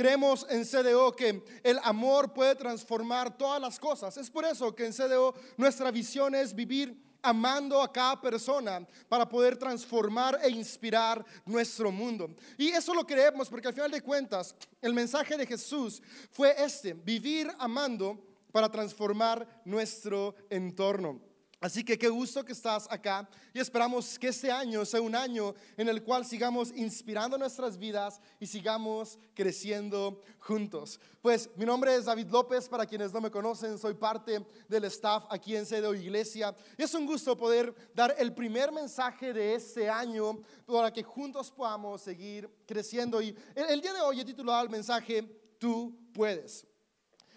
creemos 0.00 0.46
en 0.48 0.64
CDO 0.64 1.14
que 1.14 1.44
el 1.62 1.78
amor 1.82 2.32
puede 2.32 2.54
transformar 2.54 3.36
todas 3.36 3.60
las 3.60 3.78
cosas. 3.78 4.16
Es 4.16 4.30
por 4.30 4.46
eso 4.46 4.74
que 4.74 4.86
en 4.86 4.94
CDO 4.94 5.34
nuestra 5.58 5.90
visión 5.90 6.34
es 6.34 6.54
vivir 6.54 6.98
amando 7.20 7.82
a 7.82 7.92
cada 7.92 8.18
persona 8.18 8.80
para 9.10 9.28
poder 9.28 9.58
transformar 9.58 10.40
e 10.42 10.48
inspirar 10.48 11.22
nuestro 11.44 11.92
mundo. 11.92 12.34
Y 12.56 12.68
eso 12.68 12.94
lo 12.94 13.06
creemos 13.06 13.50
porque 13.50 13.68
al 13.68 13.74
final 13.74 13.90
de 13.90 14.00
cuentas 14.00 14.54
el 14.80 14.94
mensaje 14.94 15.36
de 15.36 15.44
Jesús 15.44 16.00
fue 16.30 16.54
este, 16.56 16.94
vivir 16.94 17.52
amando 17.58 18.18
para 18.52 18.70
transformar 18.70 19.46
nuestro 19.66 20.34
entorno. 20.48 21.20
Así 21.60 21.84
que 21.84 21.98
qué 21.98 22.08
gusto 22.08 22.42
que 22.42 22.52
estás 22.52 22.90
acá 22.90 23.28
y 23.52 23.60
esperamos 23.60 24.18
que 24.18 24.28
este 24.28 24.50
año 24.50 24.82
sea 24.86 25.02
un 25.02 25.14
año 25.14 25.54
en 25.76 25.90
el 25.90 26.02
cual 26.02 26.24
sigamos 26.24 26.72
inspirando 26.74 27.36
nuestras 27.36 27.76
vidas 27.76 28.18
y 28.38 28.46
sigamos 28.46 29.18
creciendo 29.34 30.22
juntos. 30.38 30.98
Pues 31.20 31.50
mi 31.56 31.66
nombre 31.66 31.94
es 31.94 32.06
David 32.06 32.28
López, 32.30 32.66
para 32.66 32.86
quienes 32.86 33.12
no 33.12 33.20
me 33.20 33.30
conocen, 33.30 33.76
soy 33.76 33.92
parte 33.92 34.42
del 34.68 34.84
staff 34.84 35.24
aquí 35.28 35.54
en 35.54 35.66
Sede 35.66 35.94
Iglesia. 35.98 36.56
Y 36.78 36.82
es 36.82 36.94
un 36.94 37.04
gusto 37.04 37.36
poder 37.36 37.74
dar 37.94 38.14
el 38.18 38.32
primer 38.32 38.72
mensaje 38.72 39.34
de 39.34 39.54
este 39.54 39.90
año 39.90 40.40
para 40.64 40.90
que 40.90 41.02
juntos 41.02 41.50
podamos 41.50 42.00
seguir 42.00 42.48
creciendo. 42.66 43.20
Y 43.20 43.36
el, 43.54 43.66
el 43.68 43.80
día 43.82 43.92
de 43.92 44.00
hoy 44.00 44.20
he 44.20 44.24
titulado 44.24 44.62
el 44.62 44.70
mensaje 44.70 45.22
Tú 45.58 45.94
puedes. 46.14 46.66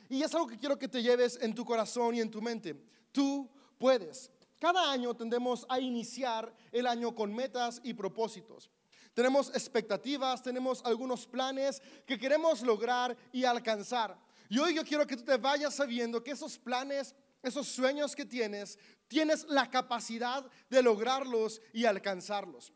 Y 0.07 0.23
es 0.23 0.33
algo 0.33 0.47
que 0.47 0.57
quiero 0.57 0.79
que 0.79 0.87
te 0.87 1.03
lleves 1.03 1.37
en 1.41 1.53
tu 1.53 1.65
corazón 1.65 2.15
y 2.15 2.21
en 2.21 2.31
tu 2.31 2.41
mente. 2.41 2.73
Tú 3.11 3.49
puedes. 3.49 3.62
Cada 4.59 4.91
año 4.91 5.13
tendemos 5.13 5.65
a 5.67 5.77
iniciar 5.77 6.53
el 6.71 6.87
año 6.87 7.13
con 7.13 7.33
metas 7.33 7.81
y 7.83 7.93
propósitos. 7.93 8.69
Tenemos 9.13 9.49
expectativas, 9.49 10.41
tenemos 10.41 10.81
algunos 10.85 11.27
planes 11.27 11.81
que 12.05 12.17
queremos 12.17 12.61
lograr 12.61 13.15
y 13.33 13.43
alcanzar. 13.43 14.17
Y 14.49 14.57
hoy 14.57 14.73
yo 14.73 14.85
quiero 14.85 15.05
que 15.05 15.17
tú 15.17 15.23
te 15.23 15.35
vayas 15.35 15.75
sabiendo 15.75 16.23
que 16.23 16.31
esos 16.31 16.57
planes, 16.57 17.13
esos 17.41 17.67
sueños 17.67 18.15
que 18.15 18.25
tienes, 18.25 18.79
tienes 19.09 19.45
la 19.49 19.69
capacidad 19.69 20.49
de 20.69 20.81
lograrlos 20.81 21.61
y 21.73 21.83
alcanzarlos. 21.83 22.71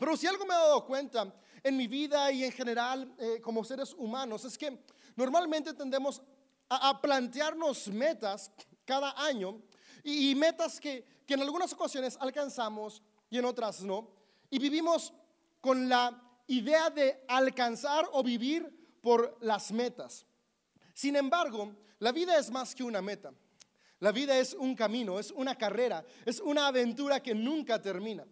Pero 0.00 0.16
si 0.16 0.26
algo 0.26 0.44
me 0.46 0.54
he 0.54 0.58
dado 0.58 0.84
cuenta 0.84 1.32
en 1.62 1.76
mi 1.76 1.86
vida 1.86 2.32
y 2.32 2.42
en 2.42 2.52
general 2.52 3.14
eh, 3.18 3.40
como 3.40 3.62
seres 3.62 3.94
humanos 3.94 4.44
es 4.44 4.58
que 4.58 4.82
normalmente 5.14 5.74
tendemos 5.74 6.20
a 6.68 7.00
plantearnos 7.00 7.88
metas 7.88 8.50
cada 8.84 9.12
año 9.24 9.62
y, 10.04 10.34
metas 10.34 10.80
que, 10.80 11.04
que 11.26 11.34
en 11.34 11.42
algunas 11.42 11.72
ocasiones 11.72 12.16
alcanzamos 12.20 13.02
y 13.28 13.38
en 13.38 13.44
otras 13.44 13.82
no. 13.82 14.10
Y 14.50 14.58
vivimos 14.58 15.12
con 15.60 15.88
la 15.88 16.20
idea 16.46 16.90
de 16.90 17.24
alcanzar 17.28 18.08
o 18.12 18.22
vivir 18.22 18.98
por 19.00 19.36
las 19.40 19.72
metas. 19.72 20.26
Sin 20.94 21.16
embargo, 21.16 21.74
la 21.98 22.12
vida 22.12 22.38
es 22.38 22.50
más 22.50 22.74
que 22.74 22.82
una 22.82 23.00
meta. 23.00 23.32
La 24.00 24.12
vida 24.12 24.38
es 24.38 24.54
un 24.54 24.74
camino, 24.74 25.18
es 25.18 25.30
una 25.30 25.56
carrera, 25.56 26.04
es 26.24 26.40
una 26.40 26.66
aventura 26.66 27.22
que 27.22 27.34
nunca 27.34 27.80
termina. 27.80 28.26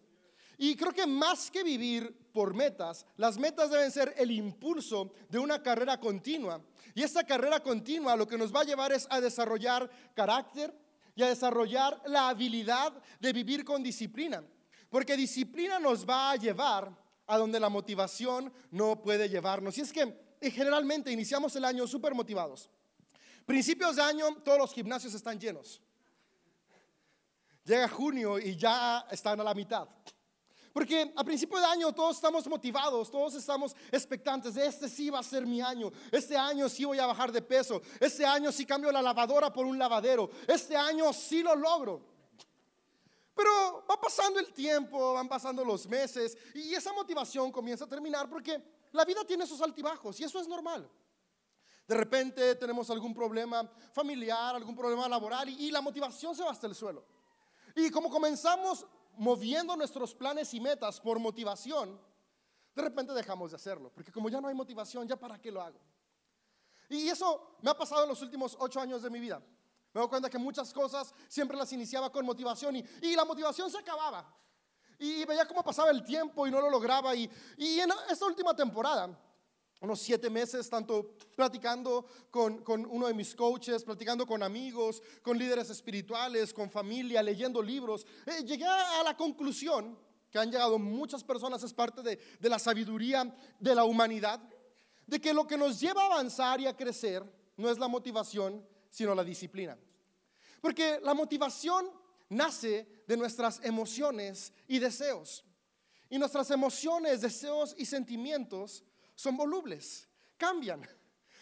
Y 0.57 0.75
creo 0.75 0.93
que 0.93 1.07
más 1.07 1.51
que 1.51 1.63
vivir 1.63 2.31
por 2.33 2.55
metas, 2.55 3.07
las 3.17 3.39
metas 3.39 3.71
deben 3.71 3.93
ser 3.93 4.13
el 4.17 4.31
impulso 4.31 5.13
de 5.29 5.39
una 5.39 5.63
carrera 5.63 6.01
continua. 6.01 6.61
Y 6.95 7.03
esta 7.03 7.23
carrera 7.25 7.61
continua 7.61 8.17
lo 8.17 8.27
que 8.27 8.39
nos 8.39 8.53
va 8.53 8.63
a 8.63 8.65
llevar 8.65 8.91
es 8.93 9.07
a 9.11 9.21
desarrollar 9.21 9.89
carácter, 10.15 10.75
y 11.19 11.23
a 11.25 11.29
desarrollar 11.29 12.01
la 12.07 12.29
habilidad 12.29 12.93
de 13.19 13.33
vivir 13.33 13.65
con 13.65 13.83
disciplina. 13.83 14.41
Porque 14.89 15.17
disciplina 15.17 15.81
nos 15.81 16.09
va 16.09 16.31
a 16.31 16.37
llevar 16.37 16.97
a 17.27 17.37
donde 17.37 17.59
la 17.59 17.69
motivación 17.69 18.53
no 18.71 19.03
puede 19.03 19.29
llevarnos. 19.29 19.77
Y 19.77 19.81
es 19.81 19.93
que 19.93 20.37
eh, 20.41 20.51
generalmente 20.53 21.11
iniciamos 21.11 21.57
el 21.57 21.65
año 21.65 21.89
súper 21.89 22.15
motivados. 22.15 22.71
Principios 23.45 23.97
de 23.97 24.03
año, 24.03 24.27
todos 24.45 24.59
los 24.59 24.73
gimnasios 24.73 25.13
están 25.13 25.41
llenos. 25.41 25.83
Llega 27.65 27.89
junio 27.89 28.39
y 28.39 28.55
ya 28.55 29.05
están 29.11 29.41
a 29.41 29.45
la 29.45 29.55
mitad. 29.55 29.89
Porque 30.79 31.13
a 31.17 31.25
principio 31.25 31.59
de 31.59 31.65
año 31.65 31.93
todos 31.93 32.15
estamos 32.15 32.47
motivados, 32.47 33.11
todos 33.11 33.35
estamos 33.35 33.75
expectantes. 33.91 34.57
Este 34.57 34.89
sí 34.89 35.11
va 35.11 35.19
a 35.19 35.25
ser 35.25 35.45
mi 35.45 35.61
año. 35.61 35.91
Este 36.13 36.37
año 36.37 36.69
sí 36.69 36.85
voy 36.85 37.01
a 37.01 37.07
bajar 37.07 37.33
de 37.33 37.43
peso. 37.43 37.83
Este 37.99 38.25
año 38.25 38.53
sí 38.53 38.65
cambio 38.65 38.93
la 38.93 39.03
lavadora 39.03 39.53
por 39.53 39.67
un 39.67 39.77
lavadero. 39.77 40.31
Este 40.47 40.77
año 40.77 41.13
sí 41.13 41.43
lo 41.43 41.57
logro. 41.57 42.01
Pero 43.35 43.85
va 43.91 44.01
pasando 44.01 44.39
el 44.39 44.53
tiempo, 44.53 45.15
van 45.15 45.29
pasando 45.29 45.65
los 45.65 45.89
meses 45.89 46.39
y 46.55 46.73
esa 46.73 46.93
motivación 46.93 47.51
comienza 47.51 47.85
a 47.85 47.89
terminar 47.89 48.31
porque 48.31 48.63
la 48.93 49.05
vida 49.05 49.25
tiene 49.25 49.49
sus 49.49 49.61
altibajos 49.61 50.21
y 50.21 50.23
eso 50.23 50.39
es 50.39 50.47
normal. 50.47 50.89
De 51.89 51.97
repente 51.97 52.55
tenemos 52.55 52.89
algún 52.91 53.13
problema 53.13 53.69
familiar, 53.93 54.55
algún 54.55 54.77
problema 54.77 55.09
laboral 55.09 55.49
y, 55.49 55.55
y 55.67 55.71
la 55.73 55.81
motivación 55.81 56.37
se 56.37 56.45
va 56.45 56.53
hasta 56.53 56.69
el 56.69 56.77
suelo. 56.77 57.05
Y 57.75 57.91
como 57.91 58.09
comenzamos 58.09 58.87
moviendo 59.19 59.77
nuestros 59.77 60.15
planes 60.15 60.53
y 60.55 60.61
metas 60.61 61.01
por 61.01 61.19
motivación, 61.19 62.01
de 62.75 62.83
repente 62.83 63.13
dejamos 63.13 63.51
de 63.51 63.57
hacerlo, 63.57 63.91
porque 63.93 64.13
como 64.13 64.29
ya 64.29 64.41
no 64.41 64.49
hay 64.49 64.55
motivación, 64.55 65.07
ya 65.07 65.17
para 65.17 65.39
qué 65.41 65.51
lo 65.51 65.61
hago. 65.61 65.79
Y 66.89 67.09
eso 67.09 67.59
me 67.61 67.71
ha 67.71 67.77
pasado 67.77 68.05
en 68.05 68.09
los 68.09 68.23
últimos 68.23 68.57
ocho 68.59 68.81
años 68.81 69.03
de 69.03 69.11
mi 69.11 69.21
vida. 69.21 69.43
Me 69.93 70.01
doy 70.01 70.09
cuenta 70.09 70.31
que 70.31 70.39
muchas 70.39 70.73
cosas 70.73 71.13
siempre 71.29 71.57
las 71.57 71.73
iniciaba 71.73 72.11
con 72.11 72.25
motivación 72.25 72.77
y, 72.77 72.85
y 73.03 73.17
la 73.17 73.25
motivación 73.25 73.71
se 73.71 73.79
acababa. 73.79 74.35
Y 74.99 75.25
veía 75.25 75.47
cómo 75.47 75.63
pasaba 75.63 75.91
el 75.91 76.03
tiempo 76.03 76.47
y 76.47 76.51
no 76.51 76.61
lo 76.61 76.71
lograba. 76.71 77.15
Y, 77.15 77.31
y 77.57 77.81
en 77.81 77.91
esta 78.09 78.27
última 78.27 78.55
temporada, 78.55 79.09
unos 79.81 80.01
siete 80.01 80.29
meses, 80.29 80.69
tanto 80.69 81.15
platicando 81.37 82.07
con, 82.31 82.63
uno 82.91 83.07
de 83.07 83.15
mis 83.15 83.35
coaches, 83.35 83.85
platicando 83.85 84.27
con 84.27 84.43
amigos, 84.43 85.03
con 85.23 85.39
líderes 85.39 85.71
espirituales, 85.71 86.53
con 86.53 86.71
familia, 86.71 87.23
leyendo 87.23 87.63
libros, 87.63 88.07
eh, 88.27 88.43
llegué 88.45 88.67
a 88.67 89.03
la 89.05 89.17
conclusión 89.17 89.97
que 90.31 90.39
han 90.39 90.51
llegado 90.51 90.79
muchas 90.79 91.25
personas, 91.25 91.63
es 91.63 91.73
parte 91.73 92.03
de, 92.03 92.19
de 92.39 92.49
la 92.49 92.59
sabiduría 92.59 93.35
de 93.59 93.75
la 93.75 93.85
humanidad, 93.85 94.41
de 95.07 95.21
que 95.21 95.33
lo 95.33 95.47
que 95.47 95.57
nos 95.57 95.81
lleva 95.81 96.03
a 96.03 96.07
avanzar 96.07 96.61
y 96.61 96.67
a 96.67 96.77
crecer 96.77 97.25
no 97.57 97.71
es 97.71 97.79
la 97.79 97.89
motivación, 97.89 98.67
sino 98.91 99.15
la 99.15 99.25
disciplina. 99.25 99.79
Porque 100.61 101.01
la 101.03 101.15
motivación 101.15 101.91
nace 102.29 102.87
de 103.07 103.17
nuestras 103.17 103.61
emociones 103.65 104.53
y 104.67 104.79
deseos. 104.79 105.45
Y 106.11 106.19
nuestras 106.19 106.51
emociones, 106.51 107.21
deseos 107.21 107.75
y 107.79 107.87
sentimientos 107.87 108.85
son 109.19 109.37
volubles, 109.37 110.09
cambian, 110.37 110.89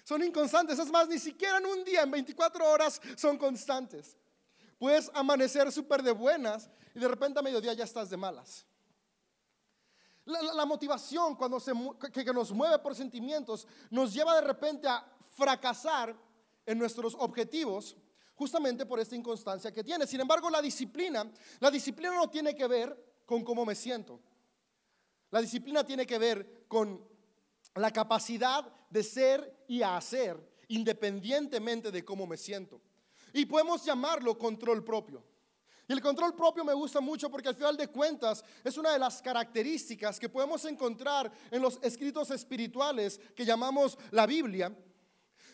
son 0.03 0.25
inconstantes. 0.25 0.79
Es 0.79 0.91
más, 0.91 1.09
ni 1.09 1.19
siquiera 1.19 1.59
en 1.59 1.67
un 1.67 1.85
día, 1.85 2.05
en 2.05 2.11
24 2.11 2.67
horas, 2.67 2.99
son 3.17 3.37
constantes. 3.37 4.17
Puedes 4.79 5.11
amanecer 5.13 5.71
súper 5.71 6.03
de 6.03 6.13
buenas 6.13 6.71
y 6.95 7.01
de 7.01 7.07
repente 7.07 7.39
a 7.39 7.43
mediodía 7.43 7.75
ya 7.75 7.85
estás 7.85 8.09
de 8.09 8.17
malas. 8.17 8.65
La, 10.25 10.65
motivación 10.65 11.37
cuando 11.37 11.61
se, 11.61 11.73
que, 12.13 12.25
que 12.25 12.33
nos 12.33 12.51
mueve 12.51 12.79
por 12.79 12.95
sentimientos 12.97 13.69
nos 13.91 14.13
lleva 14.15 14.35
de 14.37 14.41
repente 14.41 14.89
a 14.89 15.07
fracasar 15.37 16.17
en 16.65 16.79
nuestros 16.79 17.15
objetivos 17.19 17.95
justamente 18.35 18.87
por 18.87 19.01
esta 19.01 19.15
inconstancia 19.15 19.71
que 19.71 19.85
tiene. 19.85 20.07
Sin 20.07 20.21
embargo, 20.21 20.49
la 20.49 20.63
disciplina, 20.63 21.31
la 21.61 21.71
disciplina 21.71 22.15
no 22.15 22.31
tiene 22.31 22.55
que 22.55 22.67
ver 22.67 23.21
con 23.27 23.45
cómo 23.45 23.67
me 23.67 23.75
siento. 23.75 24.19
La 25.31 25.43
disciplina 25.43 25.85
tiene 25.85 26.07
que 26.07 26.19
ver 26.19 26.65
con 26.69 27.16
la 27.77 27.93
capacidad 27.93 28.71
de 28.91 29.03
ser 29.03 29.65
y 29.69 29.83
hacer 29.83 30.39
independientemente 30.69 31.91
de 31.91 32.05
cómo 32.05 32.27
me 32.27 32.37
siento. 32.37 32.81
Y 33.33 33.45
podemos 33.45 33.85
llamarlo 33.85 34.37
control 34.39 34.83
propio. 34.83 35.23
Y 35.89 35.93
el 35.93 36.01
control 36.01 36.35
propio 36.35 36.65
me 36.65 36.75
gusta 36.75 37.01
mucho 37.01 37.31
porque 37.31 37.49
al 37.49 37.55
final 37.55 37.77
de 37.77 37.89
cuentas 37.89 38.45
es 38.65 38.77
una 38.77 38.93
de 38.93 38.99
las 38.99 39.23
características 39.23 40.19
que 40.19 40.29
podemos 40.29 40.65
encontrar 40.65 41.31
en 41.51 41.63
los 41.63 41.79
escritos 41.83 42.31
espirituales 42.31 43.21
que 43.37 43.45
llamamos 43.45 43.97
la 44.11 44.27
Biblia, 44.27 44.77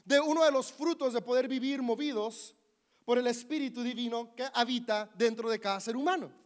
de 0.05 0.21
uno 0.21 0.45
de 0.45 0.51
los 0.51 0.73
frutos 0.73 1.13
de 1.13 1.21
poder 1.21 1.49
vivir 1.49 1.83
movidos 1.83 2.55
por 3.05 3.19
el 3.19 3.27
Espíritu 3.27 3.83
Divino 3.83 4.35
que 4.35 4.47
habita 4.55 5.11
dentro 5.15 5.51
de 5.51 5.61
cada 5.61 5.81
ser 5.81 5.97
humano. 5.97 6.42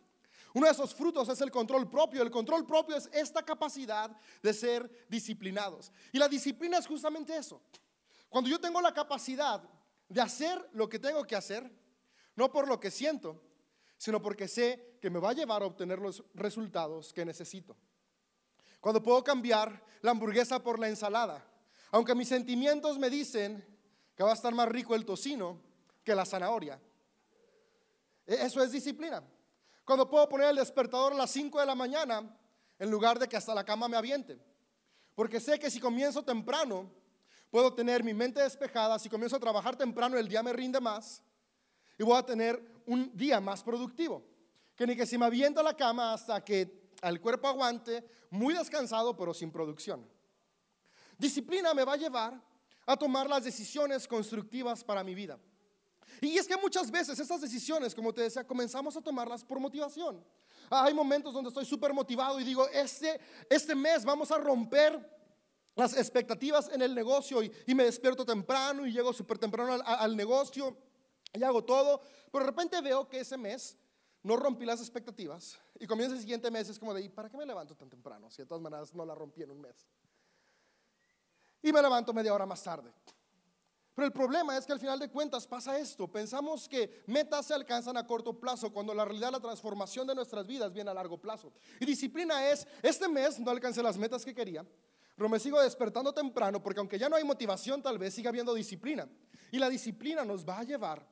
Uno 0.56 0.69
de 0.69 0.73
esos 0.73 0.94
frutos 0.94 1.29
es 1.29 1.38
el 1.43 1.50
control 1.50 1.87
propio. 1.87 2.23
El 2.23 2.31
control 2.31 2.64
propio 2.64 2.97
es 2.97 3.11
esta 3.12 3.43
capacidad 3.43 4.11
de 4.43 4.55
ser 4.55 5.05
disciplinados. 5.06 5.93
Y 6.12 6.19
la 6.19 6.29
disciplina 6.29 6.79
es 6.79 6.87
justamente 6.87 7.37
eso. 7.37 7.61
Cuando 8.31 8.49
yo 8.49 8.58
tengo 8.58 8.81
la 8.81 8.94
capacidad 8.94 9.62
de 10.08 10.19
hacer 10.19 10.67
lo 10.73 10.88
que 10.88 10.99
tengo 10.99 11.23
que 11.26 11.37
hacer, 11.37 11.70
no 12.37 12.50
por 12.50 12.69
lo 12.69 12.81
que 12.81 12.91
siento, 12.91 13.38
sino 13.99 14.23
porque 14.23 14.49
sé 14.49 14.97
que 14.99 15.11
me 15.11 15.19
va 15.19 15.29
a 15.29 15.35
llevar 15.35 15.62
a 15.62 15.67
obtener 15.67 15.99
los 15.99 16.25
resultados 16.32 17.12
que 17.12 17.26
necesito. 17.26 17.76
Cuando 18.81 19.02
puedo 19.02 19.23
cambiar 19.23 19.85
la 20.00 20.12
hamburguesa 20.12 20.62
por 20.62 20.79
la 20.79 20.88
ensalada, 20.88 21.47
aunque 21.91 22.14
mis 22.14 22.29
sentimientos 22.29 22.99
me 22.99 23.11
dicen 23.11 23.62
que 24.17 24.23
va 24.25 24.31
a 24.31 24.35
estar 24.35 24.55
más 24.55 24.70
rico 24.70 24.94
el 24.94 25.05
tocino 25.05 25.61
que 26.02 26.14
la 26.14 26.25
zanahoria. 26.25 26.81
E-, 28.26 28.37
eso 28.37 28.62
es 28.62 28.73
disciplina. 28.73 29.23
Cuando 29.87 30.11
puedo 30.11 30.29
poner 30.29 30.50
el 30.50 30.56
despertador 30.56 31.12
a 31.12 31.17
las 31.17 31.31
5 31.31 31.61
de 31.61 31.65
la 31.65 31.77
mañana 31.77 32.29
en 32.77 32.91
lugar 32.91 33.21
de 33.21 33.29
que 33.29 33.37
hasta 33.37 33.55
la 33.55 33.65
cama 33.65 33.87
me 33.87 33.97
aviente. 33.97 34.37
Porque 35.15 35.38
sé 35.38 35.61
que 35.61 35.71
si 35.71 35.79
comienzo 35.79 36.25
temprano, 36.25 36.91
puedo 37.53 37.73
tener 37.73 38.03
mi 38.03 38.12
mente 38.12 38.43
despejada, 38.43 38.99
si 38.99 39.09
comienzo 39.09 39.37
a 39.37 39.41
trabajar 39.41 39.77
temprano 39.77 40.19
el 40.19 40.29
día 40.29 40.43
me 40.43 40.53
rinde 40.53 40.81
más 40.81 41.23
y 41.97 42.03
voy 42.03 42.19
a 42.19 42.25
tener 42.25 42.61
un 42.85 43.17
día 43.17 43.41
más 43.41 43.62
productivo. 43.62 44.27
Que 44.75 44.88
ni 44.88 44.97
que 44.97 45.06
si 45.06 45.17
me 45.17 45.27
aviento 45.27 45.61
a 45.61 45.62
la 45.62 45.77
cama 45.77 46.12
hasta 46.12 46.44
que 46.44 46.91
el 47.00 47.21
cuerpo 47.21 47.47
aguante, 47.47 48.05
muy 48.29 48.55
descansado 48.55 49.17
pero 49.17 49.33
sin 49.33 49.53
producción. 49.53 50.05
Disciplina 51.17 51.73
me 51.75 51.85
va 51.85 51.93
a 51.93 51.97
llevar 51.97 52.43
a 52.87 52.97
tomar 52.97 53.29
las 53.29 53.44
decisiones 53.44 54.09
constructivas 54.09 54.83
para 54.83 55.05
mi 55.05 55.15
vida. 55.15 55.38
Y 56.20 56.38
es 56.38 56.47
que 56.47 56.56
muchas 56.56 56.91
veces 56.91 57.19
estas 57.19 57.41
decisiones, 57.41 57.94
como 57.94 58.12
te 58.12 58.23
decía, 58.23 58.47
comenzamos 58.47 58.97
a 58.97 59.03
tomarlas 59.03 59.44
por 59.44 59.61
motivación. 59.61 60.25
Hay 60.70 60.94
momentos 60.94 61.32
donde 61.32 61.49
estoy 61.49 61.64
súper 61.64 61.93
motivado 61.93 62.41
y 62.41 62.44
digo, 62.44 62.69
este, 62.69 63.20
este 63.49 63.75
mes 63.75 64.05
vamos 64.05 64.31
a 64.31 64.38
romper 64.38 65.14
las 65.75 65.97
expectativas 65.97 66.70
en 66.73 66.82
el 66.82 66.94
negocio 66.94 67.43
y, 67.43 67.75
me 67.75 67.85
despierto 67.85 68.25
temprano 68.25 68.87
y 68.87 68.93
llego 68.93 69.12
súper 69.12 69.38
temprano 69.38 69.75
al, 69.75 69.82
al, 69.85 70.17
negocio 70.17 70.76
y 71.35 71.43
hago 71.43 71.62
todo, 71.62 72.00
pero 72.32 72.44
de 72.44 72.50
repente 72.50 72.81
veo 72.81 73.06
que 73.09 73.20
ese 73.20 73.37
mes 73.37 73.76
no 74.23 74.37
rompí 74.37 74.64
las 74.64 74.81
expectativas 74.81 75.59
y 75.79 75.87
comienza 75.87 76.14
el 76.14 76.20
siguiente 76.20 76.50
mes, 76.50 76.69
es 76.70 76.79
como 76.79 76.94
de, 76.94 77.02
¿y 77.02 77.09
para 77.11 77.29
qué 77.29 77.37
me 77.37 77.44
levanto 77.44 77.76
tan 77.76 77.91
temprano? 77.91 78.31
Si 78.31 78.43
de 78.43 78.47
todas 78.47 78.62
maneras 78.62 78.94
no 78.94 79.05
la 79.05 79.14
rompí 79.14 79.43
en 79.43 79.50
un 79.50 79.61
mes. 79.61 79.87
Y 81.62 81.73
me 81.73 81.82
levanto 81.82 82.12
media 82.12 82.32
hora 82.32 82.47
más 82.47 82.62
tarde. 82.62 82.93
Pero 83.97 84.09
el 84.09 84.13
problema 84.13 84.59
es 84.59 84.67
que 84.67 84.75
al 84.75 84.79
final 84.79 84.99
de 84.99 85.09
cuentas 85.09 85.47
pasa 85.47 85.79
esto. 85.79 86.07
Pensamos 86.07 86.69
que 86.69 87.03
metas 87.07 87.47
se 87.47 87.55
alcanzan 87.55 87.97
a 87.97 88.07
corto 88.07 88.39
plazo 88.39 88.71
cuando 88.71 88.93
la 88.93 89.07
realidad 89.07 89.33
la 89.33 89.41
transformación 89.41 90.07
de 90.07 90.15
nuestras 90.15 90.47
vidas 90.47 90.71
viene 90.71 90.91
a 90.91 90.95
largo 90.95 91.19
plazo. 91.19 91.51
Y 91.81 91.87
disciplina 91.87 92.47
es, 92.51 92.69
este 92.83 93.09
mes 93.09 93.41
no 93.41 93.51
alcancé 93.51 93.83
las 93.83 93.97
metas 93.97 94.23
que 94.23 94.35
quería, 94.35 94.67
pero 95.17 95.31
me 95.31 95.39
sigo 95.39 95.59
despertando 95.63 96.13
temprano 96.13 96.63
porque 96.63 96.79
aunque 96.79 96.99
ya 96.99 97.09
no 97.09 97.17
hay 97.17 97.25
motivación, 97.25 97.83
tal 97.83 97.97
vez 97.97 98.13
siga 98.13 98.29
habiendo 98.29 98.53
disciplina. 98.53 99.09
Y 99.51 99.59
la 99.59 99.71
disciplina 99.71 100.27
nos 100.27 100.47
va 100.47 100.59
a 100.59 100.65
llevar 100.65 101.03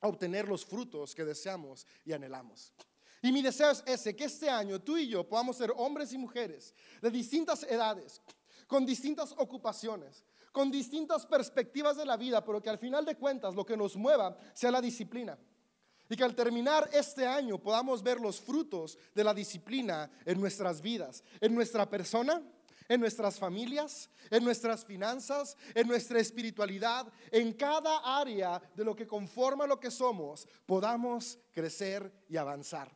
a 0.00 0.08
obtener 0.08 0.48
los 0.48 0.64
frutos 0.64 1.14
que 1.14 1.26
deseamos 1.26 1.86
y 2.02 2.14
anhelamos. 2.14 2.72
Y 3.20 3.30
mi 3.30 3.42
deseo 3.42 3.72
es 3.72 3.82
ese, 3.84 4.16
que 4.16 4.24
este 4.24 4.48
año 4.48 4.80
tú 4.80 4.96
y 4.96 5.06
yo 5.06 5.28
podamos 5.28 5.58
ser 5.58 5.70
hombres 5.76 6.14
y 6.14 6.16
mujeres 6.16 6.74
de 7.02 7.10
distintas 7.10 7.62
edades, 7.64 8.22
con 8.66 8.86
distintas 8.86 9.32
ocupaciones, 9.36 10.24
con 10.52 10.70
distintas 10.70 11.26
perspectivas 11.26 11.96
de 11.96 12.04
la 12.04 12.16
vida, 12.16 12.44
pero 12.44 12.62
que 12.62 12.70
al 12.70 12.78
final 12.78 13.04
de 13.04 13.16
cuentas 13.16 13.54
lo 13.54 13.64
que 13.64 13.76
nos 13.76 13.96
mueva 13.96 14.36
sea 14.52 14.70
la 14.70 14.82
disciplina. 14.82 15.36
Y 16.08 16.16
que 16.16 16.24
al 16.24 16.34
terminar 16.34 16.90
este 16.92 17.26
año 17.26 17.58
podamos 17.58 18.02
ver 18.02 18.20
los 18.20 18.38
frutos 18.38 18.98
de 19.14 19.24
la 19.24 19.32
disciplina 19.32 20.10
en 20.26 20.38
nuestras 20.38 20.82
vidas, 20.82 21.24
en 21.40 21.54
nuestra 21.54 21.88
persona, 21.88 22.42
en 22.86 23.00
nuestras 23.00 23.38
familias, 23.38 24.10
en 24.30 24.44
nuestras 24.44 24.84
finanzas, 24.84 25.56
en 25.74 25.88
nuestra 25.88 26.20
espiritualidad, 26.20 27.10
en 27.30 27.54
cada 27.54 28.20
área 28.20 28.60
de 28.74 28.84
lo 28.84 28.94
que 28.94 29.06
conforma 29.06 29.66
lo 29.66 29.80
que 29.80 29.90
somos, 29.90 30.46
podamos 30.66 31.38
crecer 31.50 32.12
y 32.28 32.36
avanzar. 32.36 32.94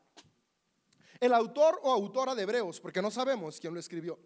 El 1.19 1.33
autor 1.33 1.81
o 1.85 1.91
autora 1.91 2.35
de 2.35 2.43
Hebreos, 2.43 2.79
porque 2.81 3.01
no 3.01 3.11
sabemos 3.11 3.59
quién 3.59 3.73
lo 3.73 3.81
escribió, 3.81 4.19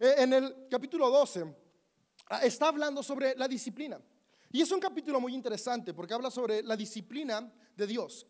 eh, 0.00 0.14
en 0.18 0.32
el 0.32 0.66
capítulo 0.68 1.08
12 1.10 1.44
Ah, 1.44 1.63
está 2.42 2.68
hablando 2.68 3.02
sobre 3.02 3.34
la 3.36 3.48
disciplina. 3.48 4.00
Y 4.50 4.60
es 4.60 4.70
un 4.70 4.80
capítulo 4.80 5.20
muy 5.20 5.34
interesante 5.34 5.92
porque 5.92 6.14
habla 6.14 6.30
sobre 6.30 6.62
la 6.62 6.76
disciplina 6.76 7.52
de 7.76 7.86
Dios. 7.86 8.26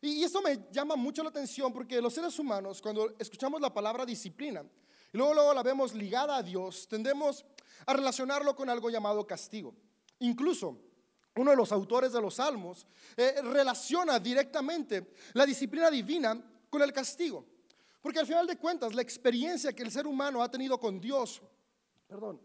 Y 0.00 0.24
eso 0.24 0.40
me 0.40 0.68
llama 0.72 0.96
mucho 0.96 1.22
la 1.22 1.28
atención 1.28 1.72
porque 1.72 2.00
los 2.00 2.14
seres 2.14 2.38
humanos, 2.38 2.80
cuando 2.80 3.14
escuchamos 3.18 3.60
la 3.60 3.72
palabra 3.72 4.06
disciplina 4.06 4.64
y 5.12 5.18
luego, 5.18 5.34
luego 5.34 5.52
la 5.52 5.62
vemos 5.62 5.94
ligada 5.94 6.36
a 6.36 6.42
Dios, 6.42 6.88
tendemos 6.88 7.44
a 7.84 7.92
relacionarlo 7.92 8.56
con 8.56 8.70
algo 8.70 8.88
llamado 8.88 9.26
castigo. 9.26 9.74
Incluso 10.20 10.78
uno 11.36 11.50
de 11.50 11.56
los 11.56 11.72
autores 11.72 12.12
de 12.12 12.20
los 12.20 12.34
Salmos 12.34 12.86
eh, 13.16 13.34
relaciona 13.42 14.18
directamente 14.18 15.12
la 15.34 15.44
disciplina 15.44 15.90
divina 15.90 16.42
con 16.70 16.82
el 16.82 16.92
castigo. 16.92 17.44
Porque 18.00 18.18
al 18.18 18.26
final 18.26 18.46
de 18.46 18.56
cuentas, 18.56 18.94
la 18.94 19.02
experiencia 19.02 19.74
que 19.74 19.82
el 19.82 19.90
ser 19.90 20.06
humano 20.06 20.42
ha 20.42 20.50
tenido 20.50 20.80
con 20.80 20.98
Dios, 21.00 21.42
perdón, 22.08 22.40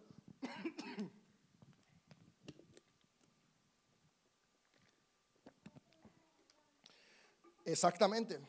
Exactamente. 7.65 8.39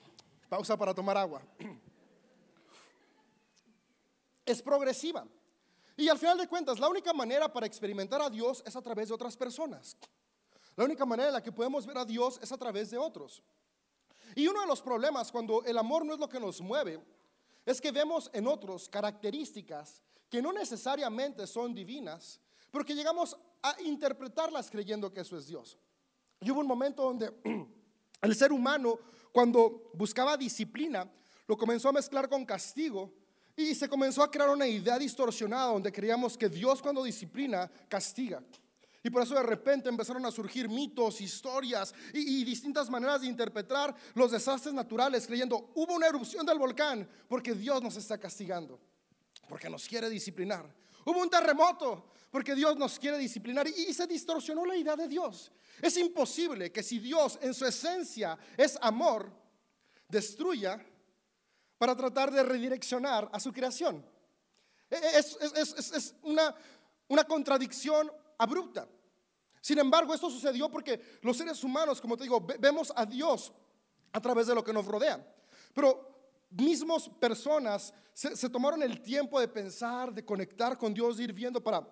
Pausa 0.48 0.76
para 0.76 0.94
tomar 0.94 1.16
agua. 1.16 1.42
Es 4.44 4.62
progresiva. 4.62 5.26
Y 5.96 6.08
al 6.08 6.18
final 6.18 6.36
de 6.36 6.46
cuentas, 6.46 6.78
la 6.78 6.88
única 6.88 7.12
manera 7.12 7.50
para 7.52 7.66
experimentar 7.66 8.20
a 8.20 8.28
Dios 8.28 8.62
es 8.66 8.76
a 8.76 8.82
través 8.82 9.08
de 9.08 9.14
otras 9.14 9.36
personas. 9.36 9.96
La 10.76 10.84
única 10.84 11.06
manera 11.06 11.28
en 11.28 11.34
la 11.34 11.42
que 11.42 11.50
podemos 11.50 11.86
ver 11.86 11.96
a 11.96 12.04
Dios 12.04 12.38
es 12.42 12.52
a 12.52 12.58
través 12.58 12.90
de 12.90 12.98
otros. 12.98 13.42
Y 14.34 14.46
uno 14.46 14.60
de 14.60 14.66
los 14.66 14.82
problemas 14.82 15.32
cuando 15.32 15.64
el 15.64 15.78
amor 15.78 16.04
no 16.04 16.12
es 16.12 16.20
lo 16.20 16.28
que 16.28 16.38
nos 16.38 16.60
mueve, 16.60 17.02
es 17.64 17.80
que 17.80 17.90
vemos 17.90 18.30
en 18.34 18.46
otros 18.46 18.88
características 18.88 20.02
que 20.28 20.42
no 20.42 20.52
necesariamente 20.52 21.46
son 21.46 21.74
divinas, 21.74 22.40
pero 22.70 22.84
que 22.84 22.94
llegamos 22.94 23.36
a 23.62 23.80
interpretarlas 23.82 24.70
creyendo 24.70 25.12
que 25.12 25.20
eso 25.20 25.36
es 25.36 25.46
Dios. 25.46 25.78
Y 26.40 26.50
hubo 26.50 26.60
un 26.60 26.66
momento 26.66 27.02
donde 27.02 27.32
el 28.22 28.34
ser 28.34 28.52
humano, 28.52 28.98
cuando 29.32 29.90
buscaba 29.94 30.36
disciplina, 30.36 31.10
lo 31.46 31.56
comenzó 31.56 31.88
a 31.88 31.92
mezclar 31.92 32.28
con 32.28 32.44
castigo 32.44 33.12
y 33.56 33.74
se 33.74 33.88
comenzó 33.88 34.22
a 34.22 34.30
crear 34.30 34.50
una 34.50 34.66
idea 34.66 34.98
distorsionada 34.98 35.72
donde 35.72 35.92
creíamos 35.92 36.36
que 36.36 36.48
Dios 36.48 36.82
cuando 36.82 37.02
disciplina 37.02 37.70
castiga. 37.88 38.42
Y 39.02 39.10
por 39.10 39.22
eso 39.22 39.34
de 39.34 39.42
repente 39.44 39.88
empezaron 39.88 40.26
a 40.26 40.32
surgir 40.32 40.68
mitos, 40.68 41.20
historias 41.20 41.94
y, 42.12 42.40
y, 42.40 42.44
distintas 42.44 42.90
maneras 42.90 43.20
de 43.20 43.28
interpretar 43.28 43.94
los 44.14 44.32
desastres 44.32 44.74
naturales, 44.74 45.28
creyendo, 45.28 45.70
hubo 45.76 45.94
una 45.94 46.08
erupción 46.08 46.44
del 46.44 46.58
volcán 46.58 47.08
porque 47.28 47.54
Dios 47.54 47.80
nos 47.82 47.96
está 47.96 48.18
castigando 48.18 48.80
porque 49.48 49.70
nos 49.70 49.86
quiere 49.86 50.08
disciplinar. 50.08 50.66
Hubo 51.04 51.20
un 51.20 51.30
terremoto 51.30 52.10
porque 52.30 52.54
Dios 52.54 52.76
nos 52.76 52.98
quiere 52.98 53.18
disciplinar 53.18 53.66
y, 53.66 53.94
se 53.94 54.06
distorsionó 54.06 54.64
la 54.66 54.76
idea 54.76 54.96
de 54.96 55.08
Dios. 55.08 55.52
Es 55.80 55.96
imposible 55.96 56.72
que 56.72 56.82
si 56.82 56.98
Dios 56.98 57.38
en 57.40 57.54
su 57.54 57.64
esencia 57.64 58.38
es 58.56 58.78
amor, 58.80 59.30
destruya 60.08 60.84
para 61.78 61.94
tratar 61.94 62.30
de 62.30 62.42
redireccionar 62.42 63.28
a 63.32 63.40
su 63.40 63.52
creación. 63.52 64.04
E, 64.90 64.96
e, 64.96 65.18
es, 65.18 66.14
una, 66.22 66.54
una 67.08 67.24
contradicción 67.24 68.10
abrupta. 68.38 68.88
Sin 69.60 69.78
embargo, 69.78 70.14
esto 70.14 70.30
sucedió 70.30 70.70
porque 70.70 71.18
los 71.22 71.36
seres 71.36 71.62
humanos, 71.64 72.00
como 72.00 72.16
te 72.16 72.24
digo, 72.24 72.40
vemos 72.58 72.92
a 72.94 73.04
Dios 73.04 73.52
a 74.12 74.20
través 74.20 74.46
de 74.46 74.54
lo 74.54 74.62
que 74.62 74.72
nos 74.72 74.86
rodea. 74.86 75.24
Pero 75.74 76.15
mismos 76.56 77.08
personas 77.08 77.92
se, 78.12 78.48
tomaron 78.48 78.82
el 78.82 79.02
tiempo 79.02 79.38
de 79.38 79.48
pensar, 79.48 80.12
de 80.12 80.24
conectar 80.24 80.78
con 80.78 80.94
Dios, 80.94 81.18
de 81.18 81.24
ir 81.24 81.32
viendo 81.32 81.62
para 81.62 81.86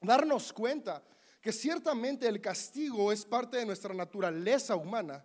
darnos 0.00 0.52
cuenta 0.52 1.02
que 1.40 1.50
ciertamente 1.50 2.28
el 2.28 2.40
castigo 2.40 3.10
es 3.10 3.24
parte 3.24 3.56
de 3.56 3.66
nuestra 3.66 3.94
naturaleza 3.94 4.76
humana, 4.76 5.24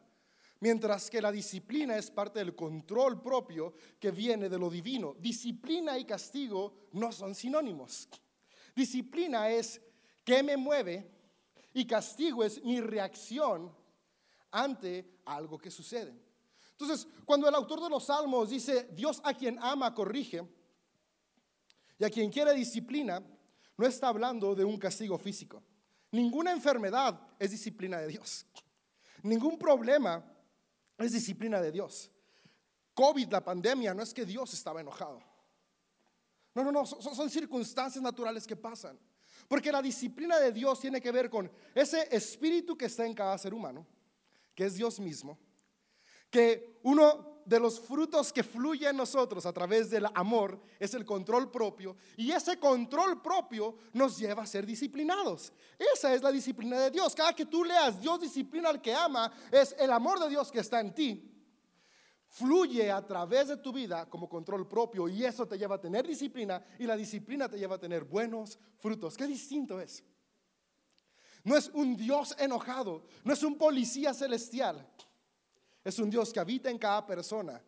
mientras 0.62 1.10
que 1.10 1.22
la 1.22 1.32
disciplina 1.32 1.98
es 1.98 2.10
parte 2.10 2.40
del 2.40 2.56
control 2.56 3.22
propio 3.22 3.74
que 4.00 4.10
viene 4.10 4.48
de 4.48 4.58
lo 4.58 4.70
divino. 4.70 5.16
Disciplina 5.20 5.98
y 5.98 6.06
castigo 6.06 6.88
no 6.94 7.12
son 7.12 7.36
sinónimos. 7.36 8.08
Disciplina 8.76 9.50
es 9.50 9.82
qué 10.24 10.42
me 10.44 10.56
mueve 10.56 11.12
y 11.74 11.86
castigo 11.86 12.44
es 12.44 12.64
mi 12.64 12.80
reacción 12.80 13.72
ante 14.52 15.20
algo 15.26 15.58
que 15.58 15.70
sucede. 15.70 16.16
Entonces, 16.80 17.08
cuando 17.26 17.50
el 17.50 17.56
autor 17.56 17.82
de 17.82 17.90
los 17.90 18.06
salmos 18.06 18.52
dice, 18.52 18.88
Dios 18.92 19.20
a 19.24 19.34
quien 19.34 19.58
ama 19.60 19.96
corrige 19.96 20.48
y 21.98 22.04
a 22.04 22.10
quien 22.10 22.30
quiere 22.30 22.54
disciplina, 22.54 23.20
no 23.76 23.88
está 23.88 24.10
hablando 24.10 24.54
de 24.54 24.64
un 24.64 24.78
castigo 24.78 25.18
físico. 25.18 25.64
Ninguna 26.12 26.52
enfermedad 26.52 27.20
es 27.40 27.50
disciplina 27.50 27.98
de 27.98 28.08
Dios. 28.08 28.46
Ningún 29.24 29.58
problema 29.58 30.24
es 31.00 31.14
disciplina 31.14 31.60
de 31.60 31.72
Dios. 31.72 32.12
COVID, 32.94 33.32
la 33.32 33.44
pandemia, 33.44 33.96
no 33.96 34.04
es 34.04 34.14
que 34.14 34.26
Dios 34.26 34.54
estaba 34.54 34.80
enojado. 34.80 35.20
No, 36.54 36.64
no, 36.64 36.72
no, 36.72 36.86
son, 36.86 37.16
son, 37.16 37.30
circunstancias 37.30 38.04
naturales 38.04 38.46
que 38.46 38.56
pasan. 38.56 39.00
Porque 39.48 39.72
la 39.72 39.82
disciplina 39.82 40.38
de 40.40 40.52
Dios 40.52 40.80
tiene 40.80 41.02
que 41.02 41.12
ver 41.12 41.28
con 41.28 41.52
ese 41.74 42.08
espíritu 42.16 42.78
que 42.78 42.86
está 42.86 43.04
en 43.06 43.16
cada 43.16 43.36
ser 43.40 43.54
humano, 43.54 43.86
que 44.54 44.66
es 44.66 44.76
Dios 44.76 45.00
mismo, 45.00 45.40
que 46.38 46.80
uno 46.84 47.42
de 47.46 47.60
los 47.60 47.80
frutos 47.80 48.32
que 48.32 48.44
fluye 48.44 48.88
en 48.88 48.96
nosotros 48.96 49.44
a 49.48 49.52
través 49.52 49.90
del 49.90 50.06
amor 50.14 50.62
es 50.80 50.94
el 50.94 51.04
control 51.04 51.50
propio 51.50 51.98
y 52.16 52.30
ese 52.30 52.60
control 52.60 53.24
propio 53.24 53.76
nos 53.94 54.20
lleva 54.20 54.44
a 54.44 54.46
ser 54.46 54.64
disciplinados. 54.64 55.52
Esa 55.80 56.14
es 56.14 56.22
la 56.22 56.32
disciplina 56.32 56.80
de 56.80 56.92
Dios. 56.92 57.16
Cada 57.16 57.34
que 57.34 57.48
tú 57.48 57.64
leas 57.64 58.00
Dios 58.00 58.22
disciplina 58.22 58.70
al 58.70 58.80
que 58.80 58.94
ama, 58.94 59.32
es 59.52 59.76
el 59.80 59.92
amor 59.92 60.20
de 60.20 60.30
Dios 60.30 60.52
que 60.52 60.60
está 60.60 60.80
en 60.80 60.94
ti. 60.94 61.34
fluye 62.30 62.92
a 62.92 63.04
través 63.04 63.48
de 63.48 63.58
tu 63.58 63.74
vida 63.74 64.08
como 64.08 64.30
control 64.30 64.68
propio 64.68 65.08
y 65.08 65.26
eso 65.26 65.48
te 65.48 65.58
lleva 65.58 65.76
a 65.76 65.82
tener 65.82 66.06
disciplina 66.06 66.64
y 66.78 66.84
la 66.84 66.96
disciplina 66.96 67.50
te 67.50 67.58
lleva 67.58 67.78
a 67.78 67.80
tener 67.80 68.04
buenos 68.04 68.60
frutos. 68.78 69.18
Qué 69.18 69.26
distinto 69.26 69.82
es. 69.82 70.04
No 71.44 71.58
es 71.58 71.72
un 71.74 71.96
Dios 71.96 72.36
enojado, 72.38 73.08
no 73.24 73.34
es 73.34 73.42
un 73.42 73.58
policía 73.58 74.14
celestial. 74.14 74.88
Es 75.88 76.00
un 76.00 76.10
Dios 76.10 76.34
que 76.34 76.42
habita 76.42 76.70
en 76.70 76.78
cada 76.78 77.06
persona, 77.06 77.62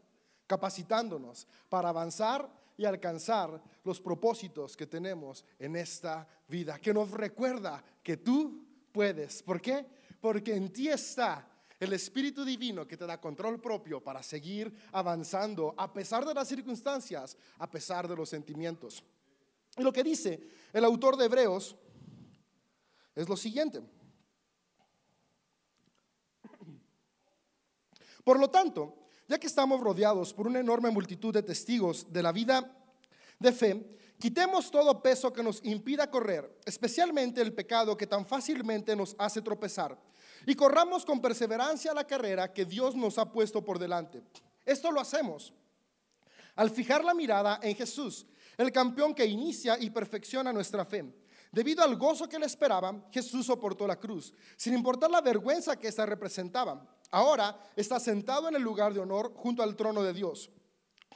capacitándonos 0.45 1.47
para 1.69 1.87
avanzar 1.87 2.51
y 2.75 2.83
alcanzar 2.83 3.63
los 3.85 4.01
propósitos 4.01 4.75
que 4.75 4.87
tenemos 4.87 5.45
en 5.57 5.77
esta 5.77 6.27
vida, 6.49 6.79
que 6.79 6.93
nos 6.93 7.11
recuerda 7.11 7.81
que 8.03 8.17
tú 8.17 8.67
puedes. 8.91 9.41
¿Por 9.41 9.61
qué? 9.61 9.85
Porque 10.19 10.53
en 10.53 10.73
ti 10.73 10.89
está 10.89 11.47
el 11.79 11.93
Espíritu 11.93 12.43
Divino 12.43 12.85
que 12.85 12.97
te 12.97 13.05
da 13.05 13.21
control 13.21 13.61
propio 13.61 14.03
para 14.03 14.21
seguir 14.21 14.69
avanzando 14.91 15.73
a 15.77 15.93
pesar 15.93 16.25
de 16.25 16.33
las 16.33 16.49
circunstancias, 16.49 17.37
a 17.57 17.71
pesar 17.71 18.05
de 18.05 18.17
los 18.17 18.27
sentimientos. 18.27 19.01
Y 19.77 19.81
lo 19.81 19.93
que 19.93 20.03
dice 20.03 20.45
el 20.73 20.83
autor 20.83 21.15
de 21.15 21.23
Hebreos 21.23 21.73
es 23.15 23.29
lo 23.29 23.37
siguiente. 23.37 23.81
Por 28.23 28.39
lo 28.39 28.49
tanto, 28.49 28.95
ya 29.27 29.37
que 29.37 29.47
estamos 29.47 29.79
rodeados 29.79 30.33
por 30.33 30.47
una 30.47 30.59
enorme 30.59 30.89
multitud 30.89 31.33
de 31.33 31.43
testigos 31.43 32.11
de 32.11 32.23
la 32.23 32.31
vida 32.31 32.75
de 33.39 33.51
fe, 33.51 33.97
quitemos 34.19 34.71
todo 34.71 35.01
peso 35.01 35.31
que 35.31 35.43
nos 35.43 35.63
impida 35.63 36.09
correr, 36.09 36.59
especialmente 36.65 37.41
el 37.41 37.53
pecado 37.53 37.95
que 37.95 38.07
tan 38.07 38.25
fácilmente 38.25 38.95
nos 38.95 39.15
hace 39.17 39.41
tropezar 39.41 39.97
y 40.45 40.55
corramos 40.55 41.05
con 41.05 41.21
perseverancia 41.21 41.93
la 41.93 42.07
carrera 42.07 42.51
que 42.51 42.65
Dios 42.65 42.95
nos 42.95 43.17
ha 43.17 43.31
puesto 43.31 43.63
por 43.63 43.79
delante. 43.79 44.23
Esto 44.65 44.91
lo 44.91 44.99
hacemos 44.99 45.53
al 46.55 46.69
fijar 46.69 47.03
la 47.03 47.13
mirada 47.13 47.59
en 47.61 47.75
Jesús, 47.75 48.25
el 48.57 48.71
campeón 48.71 49.13
que 49.13 49.25
inicia 49.25 49.77
y 49.79 49.89
perfecciona 49.89 50.51
nuestra 50.51 50.85
fe. 50.85 51.05
Debido 51.51 51.83
al 51.83 51.95
gozo 51.95 52.27
que 52.27 52.37
le 52.37 52.45
esperaba, 52.45 53.07
Jesús 53.11 53.45
soportó 53.45 53.87
la 53.87 53.99
cruz, 53.99 54.33
sin 54.55 54.73
importar 54.73 55.09
la 55.09 55.21
vergüenza 55.21 55.77
que 55.77 55.87
ésta 55.87 56.05
representaba. 56.05 56.85
Ahora 57.11 57.59
está 57.75 57.99
sentado 57.99 58.47
en 58.47 58.55
el 58.55 58.61
lugar 58.61 58.93
de 58.93 58.99
honor 58.99 59.33
junto 59.35 59.63
al 59.63 59.75
trono 59.75 60.03
de 60.03 60.13
Dios. 60.13 60.49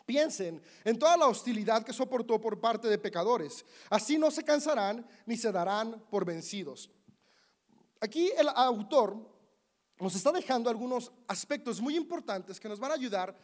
Piensen 0.06 0.62
en 0.84 1.00
toda 1.00 1.16
la 1.16 1.28
hostilidad 1.28 1.84
que 1.84 1.94
soportó 1.94 2.40
por 2.42 2.60
parte 2.60 2.88
de 2.88 2.98
pecadores. 2.98 3.66
Así 3.90 4.18
no 4.18 4.32
se 4.32 4.44
cansarán 4.44 5.08
ni 5.26 5.38
se 5.38 5.52
darán 5.52 6.04
por 6.10 6.26
vencidos. 6.26 6.90
Aquí 8.02 8.32
el 8.38 8.50
autor 8.50 9.16
nos 10.00 10.16
está 10.16 10.32
dejando 10.32 10.70
algunos 10.70 11.12
aspectos 11.28 11.80
muy 11.80 11.96
importantes 11.96 12.60
que 12.60 12.68
nos 12.68 12.80
van 12.80 12.92
a 12.92 12.96
ayudar 12.96 13.38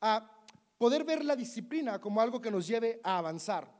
a 0.00 0.30
poder 0.78 1.04
ver 1.04 1.24
la 1.24 1.36
disciplina 1.36 2.00
como 2.00 2.20
algo 2.20 2.40
que 2.40 2.50
nos 2.50 2.66
lleve 2.66 3.00
a 3.02 3.18
avanzar. 3.18 3.70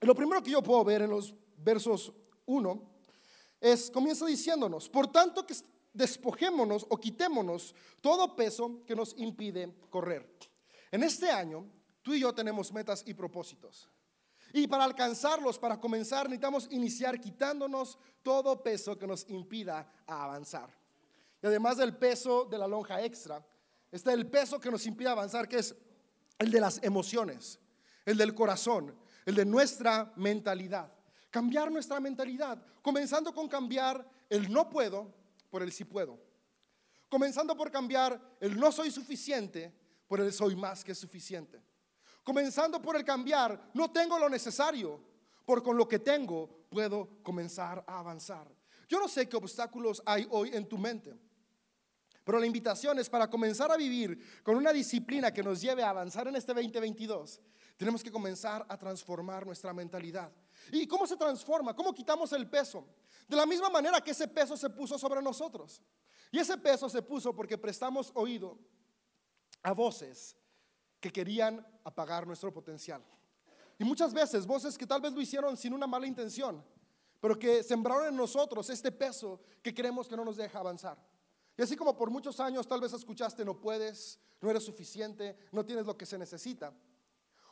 lo 0.00 0.14
primero 0.14 0.42
que 0.42 0.50
yo 0.50 0.62
puedo 0.62 0.84
ver 0.84 1.02
en 1.02 1.10
los 1.10 1.34
versos 1.56 2.12
1 2.44 2.94
es, 3.60 3.90
comienza 3.90 4.26
diciéndonos, 4.26 4.90
por 4.90 5.06
tanto 5.10 5.46
que 5.46 5.54
despojémonos 5.94 6.84
o 6.90 6.98
quitémonos 6.98 7.74
todo 8.02 8.36
peso 8.36 8.84
que 8.84 8.94
nos 8.94 9.16
impide 9.16 9.72
correr. 9.88 10.28
En 10.90 11.02
este 11.02 11.30
año, 11.30 11.66
tú 12.02 12.12
y 12.12 12.20
yo 12.20 12.34
tenemos 12.34 12.72
metas 12.72 13.02
y 13.06 13.14
propósitos. 13.14 13.88
Y 14.52 14.68
para 14.68 14.84
alcanzarlos, 14.84 15.58
para 15.58 15.80
comenzar, 15.80 16.26
necesitamos 16.26 16.68
iniciar 16.70 17.20
quitándonos 17.20 17.98
todo 18.22 18.62
peso 18.62 18.98
que 18.98 19.06
nos 19.06 19.28
impida 19.28 19.90
avanzar. 20.06 20.68
Y 21.42 21.46
además 21.46 21.76
del 21.76 21.96
peso 21.96 22.44
de 22.44 22.58
la 22.58 22.68
lonja 22.68 23.02
extra, 23.02 23.44
está 23.90 24.12
el 24.12 24.28
peso 24.30 24.60
que 24.60 24.70
nos 24.70 24.86
impide 24.86 25.08
avanzar, 25.08 25.48
que 25.48 25.58
es 25.58 25.74
el 26.38 26.50
de 26.50 26.60
las 26.60 26.82
emociones, 26.82 27.58
el 28.04 28.16
del 28.16 28.34
corazón, 28.34 28.94
el 29.26 29.34
de 29.34 29.44
nuestra 29.44 30.12
mentalidad. 30.16 30.92
Cambiar 31.30 31.72
nuestra 31.72 31.98
mentalidad, 31.98 32.64
comenzando 32.80 33.34
con 33.34 33.48
cambiar 33.48 34.08
el 34.30 34.52
no 34.52 34.70
puedo 34.70 35.23
por 35.54 35.62
el 35.62 35.70
sí 35.70 35.84
puedo. 35.84 36.18
Comenzando 37.08 37.56
por 37.56 37.70
cambiar 37.70 38.20
el 38.40 38.58
no 38.58 38.72
soy 38.72 38.90
suficiente 38.90 39.72
por 40.08 40.20
el 40.20 40.32
soy 40.32 40.56
más 40.56 40.82
que 40.82 40.96
suficiente. 40.96 41.62
Comenzando 42.24 42.82
por 42.82 42.96
el 42.96 43.04
cambiar, 43.04 43.70
no 43.72 43.88
tengo 43.92 44.18
lo 44.18 44.28
necesario, 44.28 45.00
por 45.44 45.62
con 45.62 45.76
lo 45.76 45.86
que 45.86 46.00
tengo 46.00 46.66
puedo 46.68 47.22
comenzar 47.22 47.84
a 47.86 48.00
avanzar. 48.00 48.50
Yo 48.88 48.98
no 48.98 49.06
sé 49.06 49.28
qué 49.28 49.36
obstáculos 49.36 50.02
hay 50.04 50.26
hoy 50.28 50.50
en 50.52 50.68
tu 50.68 50.76
mente, 50.76 51.14
pero 52.24 52.38
la 52.38 52.46
invitación 52.46 52.98
es 52.98 53.10
para 53.10 53.28
comenzar 53.28 53.70
a 53.70 53.76
vivir 53.76 54.42
con 54.42 54.56
una 54.56 54.72
disciplina 54.72 55.32
que 55.32 55.42
nos 55.42 55.60
lleve 55.60 55.82
a 55.82 55.90
avanzar 55.90 56.26
en 56.26 56.36
este 56.36 56.54
2022. 56.54 57.40
Tenemos 57.76 58.02
que 58.02 58.10
comenzar 58.10 58.64
a 58.68 58.78
transformar 58.78 59.44
nuestra 59.44 59.74
mentalidad. 59.74 60.32
¿Y 60.72 60.86
cómo 60.86 61.06
se 61.06 61.16
transforma? 61.16 61.76
¿Cómo 61.76 61.92
quitamos 61.92 62.32
el 62.32 62.48
peso? 62.48 62.86
De 63.28 63.36
la 63.36 63.44
misma 63.44 63.68
manera 63.68 64.00
que 64.00 64.12
ese 64.12 64.26
peso 64.26 64.56
se 64.56 64.70
puso 64.70 64.98
sobre 64.98 65.20
nosotros. 65.20 65.82
Y 66.32 66.38
ese 66.38 66.56
peso 66.56 66.88
se 66.88 67.02
puso 67.02 67.34
porque 67.34 67.58
prestamos 67.58 68.10
oído 68.14 68.58
a 69.62 69.72
voces 69.72 70.36
que 71.00 71.12
querían 71.12 71.66
apagar 71.84 72.26
nuestro 72.26 72.52
potencial. 72.52 73.04
Y 73.78 73.84
muchas 73.84 74.14
veces 74.14 74.46
voces 74.46 74.78
que 74.78 74.86
tal 74.86 75.00
vez 75.00 75.12
lo 75.12 75.20
hicieron 75.20 75.56
sin 75.56 75.74
una 75.74 75.86
mala 75.86 76.06
intención, 76.06 76.64
pero 77.20 77.38
que 77.38 77.62
sembraron 77.62 78.06
en 78.06 78.16
nosotros 78.16 78.70
este 78.70 78.90
peso 78.92 79.40
que 79.62 79.74
creemos 79.74 80.08
que 80.08 80.16
no 80.16 80.24
nos 80.24 80.36
deja 80.36 80.60
avanzar. 80.60 80.96
Y 81.56 81.62
así 81.62 81.76
como 81.76 81.96
por 81.96 82.10
muchos 82.10 82.40
años 82.40 82.66
tal 82.66 82.80
vez 82.80 82.92
escuchaste 82.92 83.44
no 83.44 83.60
puedes, 83.60 84.18
no 84.40 84.50
eres 84.50 84.64
suficiente, 84.64 85.36
no 85.52 85.64
tienes 85.64 85.86
lo 85.86 85.96
que 85.96 86.06
se 86.06 86.18
necesita. 86.18 86.72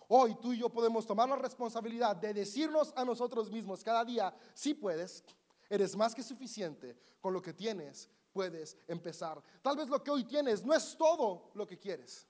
Hoy 0.08 0.34
tú 0.40 0.52
y 0.52 0.58
yo 0.58 0.68
podemos 0.68 1.06
tomar 1.06 1.28
la 1.28 1.36
responsabilidad 1.36 2.16
de 2.16 2.34
decirnos 2.34 2.92
a 2.96 3.04
nosotros 3.04 3.50
mismos 3.50 3.82
cada 3.82 4.04
día, 4.04 4.34
si 4.54 4.74
puedes, 4.74 5.24
eres 5.70 5.96
más 5.96 6.14
que 6.14 6.22
suficiente, 6.22 6.96
con 7.20 7.32
lo 7.32 7.40
que 7.40 7.54
tienes 7.54 8.10
puedes 8.32 8.76
empezar. 8.88 9.42
Tal 9.62 9.76
vez 9.76 9.88
lo 9.88 10.02
que 10.02 10.10
hoy 10.10 10.24
tienes 10.24 10.64
no 10.64 10.74
es 10.74 10.96
todo 10.96 11.50
lo 11.54 11.66
que 11.66 11.78
quieres. 11.78 12.26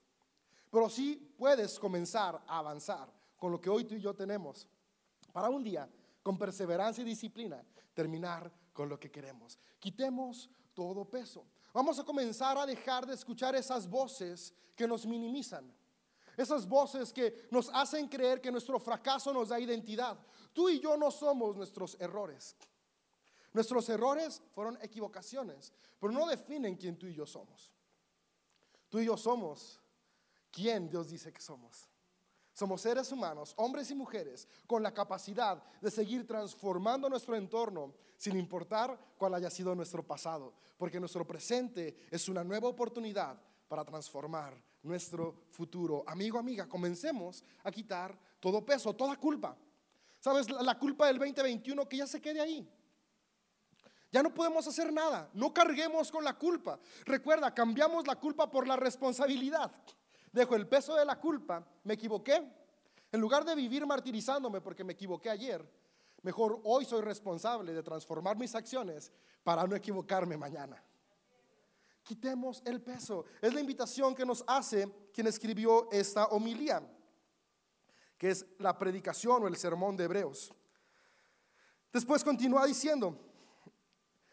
Pero 0.70 0.88
sí 0.88 1.34
puedes 1.36 1.78
comenzar 1.78 2.42
a 2.46 2.58
avanzar 2.58 3.12
con 3.36 3.52
lo 3.52 3.60
que 3.60 3.70
hoy 3.70 3.84
tú 3.84 3.94
y 3.94 4.00
yo 4.00 4.14
tenemos 4.14 4.66
para 5.32 5.48
un 5.48 5.62
día, 5.62 5.88
con 6.22 6.38
perseverancia 6.38 7.02
y 7.02 7.06
disciplina, 7.06 7.64
terminar 7.94 8.50
con 8.72 8.88
lo 8.88 8.98
que 8.98 9.10
queremos. 9.10 9.58
Quitemos 9.78 10.48
todo 10.74 11.04
peso. 11.04 11.44
Vamos 11.72 11.98
a 11.98 12.04
comenzar 12.04 12.58
a 12.58 12.66
dejar 12.66 13.06
de 13.06 13.14
escuchar 13.14 13.54
esas 13.54 13.88
voces 13.88 14.52
que 14.76 14.86
nos 14.86 15.06
minimizan. 15.06 15.72
Esas 16.36 16.66
voces 16.66 17.12
que 17.12 17.46
nos 17.50 17.68
hacen 17.72 18.08
creer 18.08 18.40
que 18.40 18.50
nuestro 18.50 18.78
fracaso 18.78 19.32
nos 19.32 19.48
da 19.48 19.60
identidad. 19.60 20.18
Tú 20.52 20.68
y 20.68 20.80
yo 20.80 20.96
no 20.96 21.10
somos 21.10 21.56
nuestros 21.56 21.96
errores. 22.00 22.56
Nuestros 23.52 23.88
errores 23.88 24.42
fueron 24.54 24.78
equivocaciones, 24.80 25.72
pero 26.00 26.12
no 26.12 26.26
definen 26.26 26.76
quién 26.76 26.98
tú 26.98 27.06
y 27.06 27.14
yo 27.14 27.26
somos. 27.26 27.72
Tú 28.88 28.98
y 28.98 29.06
yo 29.06 29.16
somos 29.16 29.80
quién 30.50 30.88
Dios 30.88 31.10
dice 31.10 31.32
que 31.32 31.40
somos. 31.40 31.88
Somos 32.52 32.82
seres 32.82 33.10
humanos, 33.10 33.54
hombres 33.56 33.90
y 33.90 33.94
mujeres, 33.94 34.46
con 34.66 34.82
la 34.82 34.92
capacidad 34.92 35.62
de 35.80 35.90
seguir 35.90 36.26
transformando 36.26 37.08
nuestro 37.08 37.34
entorno 37.34 37.94
sin 38.16 38.36
importar 38.36 38.98
cuál 39.16 39.34
haya 39.34 39.50
sido 39.50 39.74
nuestro 39.74 40.06
pasado, 40.06 40.52
porque 40.76 41.00
nuestro 41.00 41.26
presente 41.26 42.06
es 42.10 42.28
una 42.28 42.44
nueva 42.44 42.68
oportunidad 42.68 43.40
para 43.68 43.84
transformar 43.84 44.54
nuestro 44.82 45.46
futuro. 45.50 46.04
Amigo, 46.06 46.38
amiga, 46.38 46.68
comencemos 46.68 47.42
a 47.64 47.70
quitar 47.70 48.18
todo 48.38 48.64
peso, 48.64 48.94
toda 48.94 49.16
culpa. 49.16 49.56
¿Sabes? 50.20 50.48
La 50.50 50.78
culpa 50.78 51.06
del 51.06 51.18
2021 51.18 51.88
que 51.88 51.96
ya 51.96 52.06
se 52.06 52.20
quede 52.20 52.40
ahí. 52.40 52.68
Ya 54.12 54.22
no 54.22 54.32
podemos 54.32 54.66
hacer 54.66 54.92
nada. 54.92 55.30
No 55.32 55.54
carguemos 55.54 56.12
con 56.12 56.22
la 56.22 56.34
culpa. 56.38 56.78
Recuerda, 57.06 57.52
cambiamos 57.52 58.06
la 58.06 58.16
culpa 58.16 58.48
por 58.50 58.68
la 58.68 58.76
responsabilidad 58.76 59.72
dejo 60.32 60.56
el 60.56 60.66
peso 60.66 60.96
de 60.96 61.04
la 61.04 61.20
culpa, 61.20 61.64
me 61.84 61.94
equivoqué. 61.94 62.42
En 63.12 63.20
lugar 63.20 63.44
de 63.44 63.54
vivir 63.54 63.86
martirizándome 63.86 64.60
porque 64.60 64.84
me 64.84 64.94
equivoqué 64.94 65.28
ayer, 65.28 65.64
mejor 66.22 66.60
hoy 66.64 66.84
soy 66.84 67.02
responsable 67.02 67.74
de 67.74 67.82
transformar 67.82 68.36
mis 68.36 68.54
acciones 68.54 69.12
para 69.44 69.66
no 69.66 69.76
equivocarme 69.76 70.36
mañana. 70.36 70.82
Quitemos 72.02 72.62
el 72.64 72.80
peso. 72.80 73.26
Es 73.40 73.52
la 73.54 73.60
invitación 73.60 74.14
que 74.14 74.24
nos 74.24 74.42
hace 74.46 74.90
quien 75.12 75.26
escribió 75.26 75.88
esta 75.92 76.26
homilía, 76.26 76.82
que 78.18 78.30
es 78.30 78.46
la 78.58 78.76
predicación 78.76 79.44
o 79.44 79.48
el 79.48 79.56
sermón 79.56 79.96
de 79.96 80.04
Hebreos. 80.04 80.52
Después 81.92 82.24
continúa 82.24 82.66
diciendo, 82.66 83.31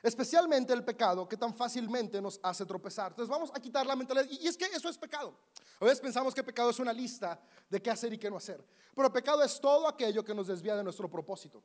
Especialmente 0.02 0.72
el 0.72 0.84
pecado 0.84 1.28
que 1.28 1.36
tan 1.36 1.54
fácilmente 1.54 2.22
nos 2.22 2.40
hace 2.42 2.66
tropezar. 2.66 3.12
Entonces 3.12 3.30
vamos 3.30 3.52
a 3.54 3.60
quitar 3.60 3.86
la 3.86 3.96
mentalidad. 3.96 4.28
Y 4.30 4.48
es 4.48 4.56
que 4.56 4.66
eso 4.66 4.88
es 4.88 4.98
pecado. 4.98 5.38
A 5.80 5.86
veces 5.86 6.00
pensamos 6.00 6.34
que 6.34 6.44
pecado 6.44 6.70
es 6.70 6.80
una 6.80 6.94
lista 6.94 7.40
de 7.70 7.82
qué 7.82 7.92
hacer 7.92 8.14
y 8.14 8.18
qué 8.18 8.30
no 8.30 8.38
hacer. 8.38 8.64
Pero 8.96 9.12
pecado 9.12 9.44
es 9.44 9.60
todo 9.60 9.88
aquello 9.88 10.24
que 10.24 10.34
nos 10.34 10.48
desvía 10.48 10.76
de 10.76 10.84
nuestro 10.84 11.10
propósito. 11.10 11.62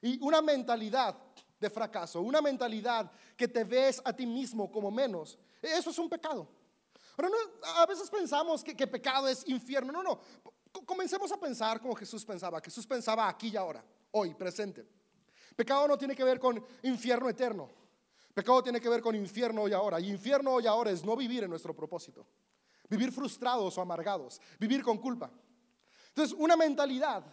Y 0.00 0.18
una 0.22 0.42
mentalidad 0.42 1.16
de 1.58 1.70
fracaso, 1.70 2.20
una 2.20 2.42
mentalidad 2.42 3.10
que 3.36 3.48
te 3.48 3.64
ves 3.64 4.02
a 4.04 4.12
ti 4.12 4.26
mismo 4.26 4.70
como 4.70 4.90
menos, 4.90 5.38
eso 5.62 5.90
es 5.90 5.98
un 5.98 6.08
pecado. 6.08 6.48
Pero 7.16 7.30
a 7.76 7.86
veces 7.86 8.10
pensamos 8.10 8.62
que, 8.62 8.76
que 8.76 8.86
pecado 8.86 9.28
es 9.28 9.46
infierno. 9.48 9.92
No, 9.92 10.02
no. 10.02 10.20
Comencemos 10.84 11.32
a 11.32 11.38
pensar 11.38 11.80
como 11.80 11.94
Jesús 11.94 12.24
pensaba. 12.24 12.60
Jesús 12.60 12.86
pensaba 12.86 13.28
aquí 13.28 13.48
y 13.48 13.56
ahora, 13.56 13.82
hoy, 14.10 14.34
presente. 14.34 14.95
Pecado 15.56 15.88
no 15.88 15.96
tiene 15.96 16.14
que 16.14 16.22
ver 16.22 16.38
con 16.38 16.62
infierno 16.82 17.28
eterno. 17.30 17.70
Pecado 18.34 18.62
tiene 18.62 18.80
que 18.80 18.90
ver 18.90 19.00
con 19.00 19.14
infierno 19.14 19.62
hoy 19.62 19.72
ahora. 19.72 19.98
Y 19.98 20.10
infierno 20.10 20.52
hoy 20.52 20.66
ahora 20.66 20.90
es 20.90 21.02
no 21.02 21.16
vivir 21.16 21.44
en 21.44 21.50
nuestro 21.50 21.74
propósito. 21.74 22.26
Vivir 22.90 23.10
frustrados 23.10 23.76
o 23.78 23.80
amargados. 23.80 24.40
Vivir 24.60 24.82
con 24.82 24.98
culpa. 24.98 25.30
Entonces, 26.08 26.36
una 26.38 26.56
mentalidad 26.56 27.24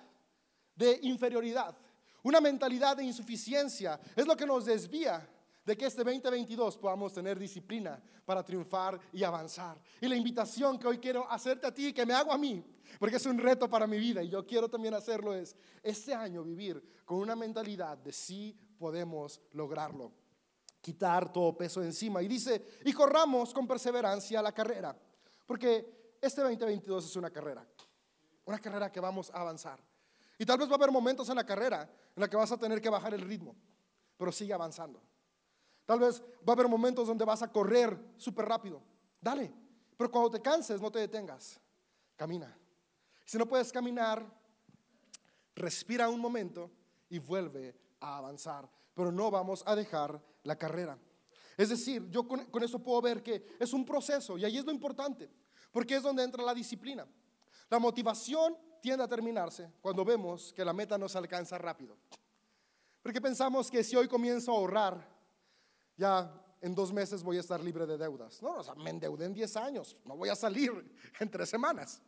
de 0.74 1.00
inferioridad, 1.04 1.76
una 2.24 2.40
mentalidad 2.40 2.96
de 2.96 3.04
insuficiencia 3.04 4.00
es 4.16 4.26
lo 4.26 4.36
que 4.38 4.46
nos 4.46 4.66
desvía 4.66 5.30
de 5.66 5.78
que 5.78 5.86
este 5.86 6.04
2022 6.04 6.78
podamos 6.78 7.14
tener 7.14 7.40
disciplina 7.40 8.02
para 8.26 8.44
triunfar 8.44 9.00
y 9.12 9.24
avanzar. 9.24 9.80
Y 10.02 10.08
la 10.08 10.16
invitación 10.16 10.78
que 10.78 10.88
hoy 10.88 10.98
quiero 10.98 11.30
hacerte 11.30 11.68
a 11.68 11.74
ti 11.74 11.94
que 11.94 12.06
me 12.06 12.14
hago 12.14 12.32
a 12.32 12.38
mí, 12.38 12.64
porque 13.00 13.16
es 13.16 13.26
un 13.26 13.38
reto 13.38 13.70
para 13.70 13.88
mi 13.88 13.98
vida 13.98 14.22
y 14.22 14.30
yo 14.30 14.46
quiero 14.46 14.70
también 14.70 14.94
hacerlo, 14.94 15.34
es 15.34 15.56
este 15.82 16.14
año 16.14 16.44
vivir 16.44 16.84
con 17.06 17.18
una 17.18 17.36
mentalidad 17.36 17.98
de 17.98 18.12
sí 18.12 18.58
podemos 18.78 19.42
lograrlo. 19.52 20.12
Quitar 20.82 21.32
todo 21.32 21.56
peso 21.58 21.82
encima. 21.82 22.22
Y 22.22 22.28
dice, 22.28 22.80
y 22.84 22.92
corramos 22.92 23.54
con 23.54 23.66
perseverancia 23.66 24.42
la 24.42 24.52
carrera, 24.52 24.94
porque 25.46 26.18
este 26.22 26.42
2022 26.42 27.06
es 27.06 27.16
una 27.16 27.30
carrera, 27.30 27.66
una 28.46 28.60
carrera 28.60 28.92
que 28.92 29.00
vamos 29.00 29.32
a 29.32 29.40
avanzar. 29.40 29.80
Y 30.38 30.46
tal 30.46 30.58
vez 30.58 30.68
va 30.68 30.74
a 30.74 30.76
haber 30.76 30.92
momentos 30.92 31.30
en 31.30 31.36
la 31.36 31.46
carrera 31.46 31.90
en 32.16 32.20
la 32.20 32.30
que 32.30 32.36
vas 32.36 32.52
a 32.52 32.58
tener 32.58 32.82
que 32.82 32.90
bajar 32.90 33.14
el 33.14 33.22
ritmo, 33.22 33.56
pero 34.18 34.30
sigue 34.30 34.54
avanzando. 34.54 35.02
Tal 35.86 36.00
vez 36.00 36.22
va 36.48 36.52
a 36.52 36.52
haber 36.54 36.68
momentos 36.68 37.08
donde 37.08 37.26
vas 37.26 37.42
a 37.42 37.52
correr 37.52 37.98
súper 38.18 38.46
rápido. 38.46 38.82
Dale. 39.20 39.54
Pero 39.98 40.12
cuando 40.12 40.32
te 40.32 40.42
canses, 40.42 40.82
no 40.82 40.92
te 40.92 41.00
detengas. 41.00 41.60
Camina. 42.16 42.58
Si 43.26 43.38
no 43.38 43.48
puedes 43.48 43.72
caminar, 43.72 44.26
respira 45.56 46.10
un 46.10 46.20
momento 46.20 46.72
y 47.10 47.20
vuelve 47.20 47.76
a 48.00 48.18
avanzar. 48.18 48.70
Pero 48.94 49.12
no 49.12 49.32
vamos 49.32 49.64
a 49.66 49.76
dejar 49.76 50.22
la 50.44 50.58
carrera. 50.58 50.98
Es 51.58 51.70
decir, 51.70 52.10
yo 52.10 52.28
con, 52.28 52.48
eso 52.64 52.80
puedo 52.80 53.02
ver 53.02 53.22
que 53.22 53.46
es 53.60 53.74
un 53.74 53.86
proceso 53.86 54.38
y 54.38 54.46
ahí 54.46 54.58
es 54.58 54.66
lo 54.66 54.72
importante, 54.72 55.30
porque 55.72 55.96
es 55.96 56.04
donde 56.04 56.24
entra 56.24 56.44
la 56.44 56.54
disciplina. 56.54 57.08
La 57.70 57.80
motivación 57.80 58.58
tiende 58.82 59.04
a 59.04 59.08
terminarse 59.08 59.72
cuando 59.82 60.04
vemos 60.04 60.52
que 60.54 60.66
la 60.66 60.74
meta 60.74 60.98
no 60.98 61.08
se 61.08 61.18
alcanza 61.18 61.58
rápido. 61.58 61.98
Porque 63.02 63.22
pensamos 63.22 63.70
que 63.70 63.84
si 63.84 63.96
hoy 63.96 64.08
comienzo 64.08 64.52
a 64.52 64.56
ahorrar, 64.56 65.13
ya 65.98 66.32
en 66.62 66.74
dos 66.74 66.94
meses 66.94 67.22
voy 67.22 67.38
a 67.38 67.42
estar 67.42 67.62
libre 67.62 67.86
de 67.86 67.98
deudas. 67.98 68.42
No, 68.42 68.56
o 68.56 68.64
sea, 68.64 68.74
me 68.76 68.90
endeudé 68.90 69.26
en 69.26 69.34
10 69.34 69.58
años, 69.58 69.98
no 70.06 70.16
voy 70.16 70.30
a 70.30 70.36
salir 70.36 70.72
en 71.20 71.30
tres 71.30 71.50
semanas. 71.50 72.02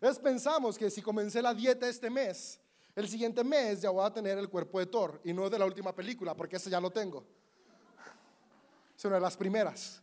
Es 0.00 0.18
pensamos 0.18 0.78
que 0.78 0.90
si 0.90 1.02
comencé 1.02 1.42
la 1.42 1.52
dieta 1.52 1.88
este 1.88 2.08
mes, 2.08 2.60
el 2.94 3.08
siguiente 3.08 3.42
mes 3.42 3.82
ya 3.82 3.90
voy 3.90 4.04
a 4.04 4.12
tener 4.12 4.38
el 4.38 4.48
cuerpo 4.48 4.78
de 4.78 4.86
Thor 4.86 5.20
y 5.24 5.32
no 5.32 5.50
de 5.50 5.58
la 5.58 5.66
última 5.66 5.94
película, 5.94 6.36
porque 6.36 6.56
ese 6.56 6.70
ya 6.70 6.80
lo 6.80 6.90
tengo. 6.90 7.24
Es 8.96 9.04
una 9.04 9.16
de 9.16 9.20
las 9.20 9.36
primeras. 9.36 10.00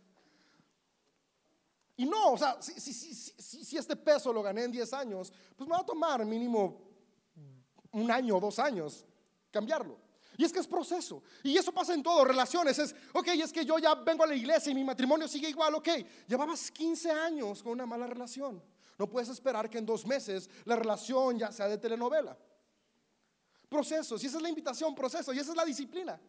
Y 1.97 2.05
no, 2.05 2.33
o 2.33 2.37
sea, 2.37 2.61
si, 2.61 2.73
si, 2.79 2.93
si, 2.93 3.63
si, 3.63 3.77
este 3.77 3.95
peso 3.95 4.33
lo 4.33 4.43
gané 4.43 4.65
en 4.65 4.71
10 4.71 4.93
años, 4.93 5.31
pues 5.55 5.69
me 5.69 5.75
va 5.75 5.81
a 5.81 5.85
tomar 5.85 6.25
mínimo 6.25 6.81
un 7.93 8.11
año 8.11 8.35
o 8.35 8.39
dos 8.41 8.59
años 8.59 9.05
cambiarlo. 9.49 10.04
Y 10.37 10.43
es 10.43 10.51
que 10.51 10.59
es 10.59 10.67
proceso. 10.67 11.23
Y 11.43 11.57
eso 11.57 11.71
pasa 11.71 11.93
en 11.93 12.03
todo, 12.03 12.25
relaciones. 12.25 12.77
Es, 12.79 12.95
ok, 13.13 13.27
es 13.27 13.51
que 13.51 13.65
yo 13.65 13.77
ya 13.79 13.95
vengo 13.95 14.23
a 14.23 14.27
la 14.27 14.35
iglesia 14.35 14.71
y 14.71 14.75
mi 14.75 14.83
matrimonio 14.83 15.27
sigue 15.27 15.49
igual, 15.49 15.75
ok. 15.75 15.89
Llevabas 16.27 16.71
15 16.71 17.11
años 17.11 17.63
con 17.63 17.73
una 17.73 17.85
mala 17.85 18.07
relación. 18.07 18.61
No 18.97 19.09
puedes 19.09 19.29
esperar 19.29 19.69
que 19.69 19.77
en 19.77 19.85
dos 19.85 20.05
meses 20.05 20.49
la 20.65 20.75
relación 20.75 21.37
ya 21.37 21.51
sea 21.51 21.67
de 21.67 21.77
telenovela. 21.77 22.37
Procesos. 23.69 24.23
Y 24.23 24.27
esa 24.27 24.37
es 24.37 24.43
la 24.43 24.49
invitación, 24.49 24.95
proceso. 24.95 25.33
Y 25.33 25.39
esa 25.39 25.51
es 25.51 25.57
la 25.57 25.65
disciplina. 25.65 26.19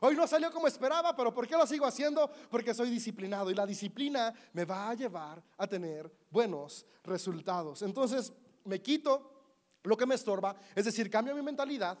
Hoy 0.00 0.14
no 0.14 0.26
salió 0.26 0.52
como 0.52 0.68
esperaba, 0.68 1.14
pero 1.14 1.34
¿por 1.34 1.46
qué 1.46 1.56
lo 1.56 1.66
sigo 1.66 1.84
haciendo? 1.84 2.30
Porque 2.50 2.72
soy 2.72 2.90
disciplinado 2.90 3.50
y 3.50 3.54
la 3.54 3.66
disciplina 3.66 4.32
me 4.52 4.64
va 4.64 4.90
a 4.90 4.94
llevar 4.94 5.42
a 5.56 5.66
tener 5.66 6.10
buenos 6.30 6.86
resultados. 7.02 7.82
Entonces, 7.82 8.32
me 8.64 8.80
quito 8.80 9.38
lo 9.82 9.96
que 9.96 10.06
me 10.06 10.14
estorba, 10.14 10.56
es 10.74 10.84
decir, 10.84 11.10
cambio 11.10 11.34
mi 11.34 11.42
mentalidad 11.42 11.98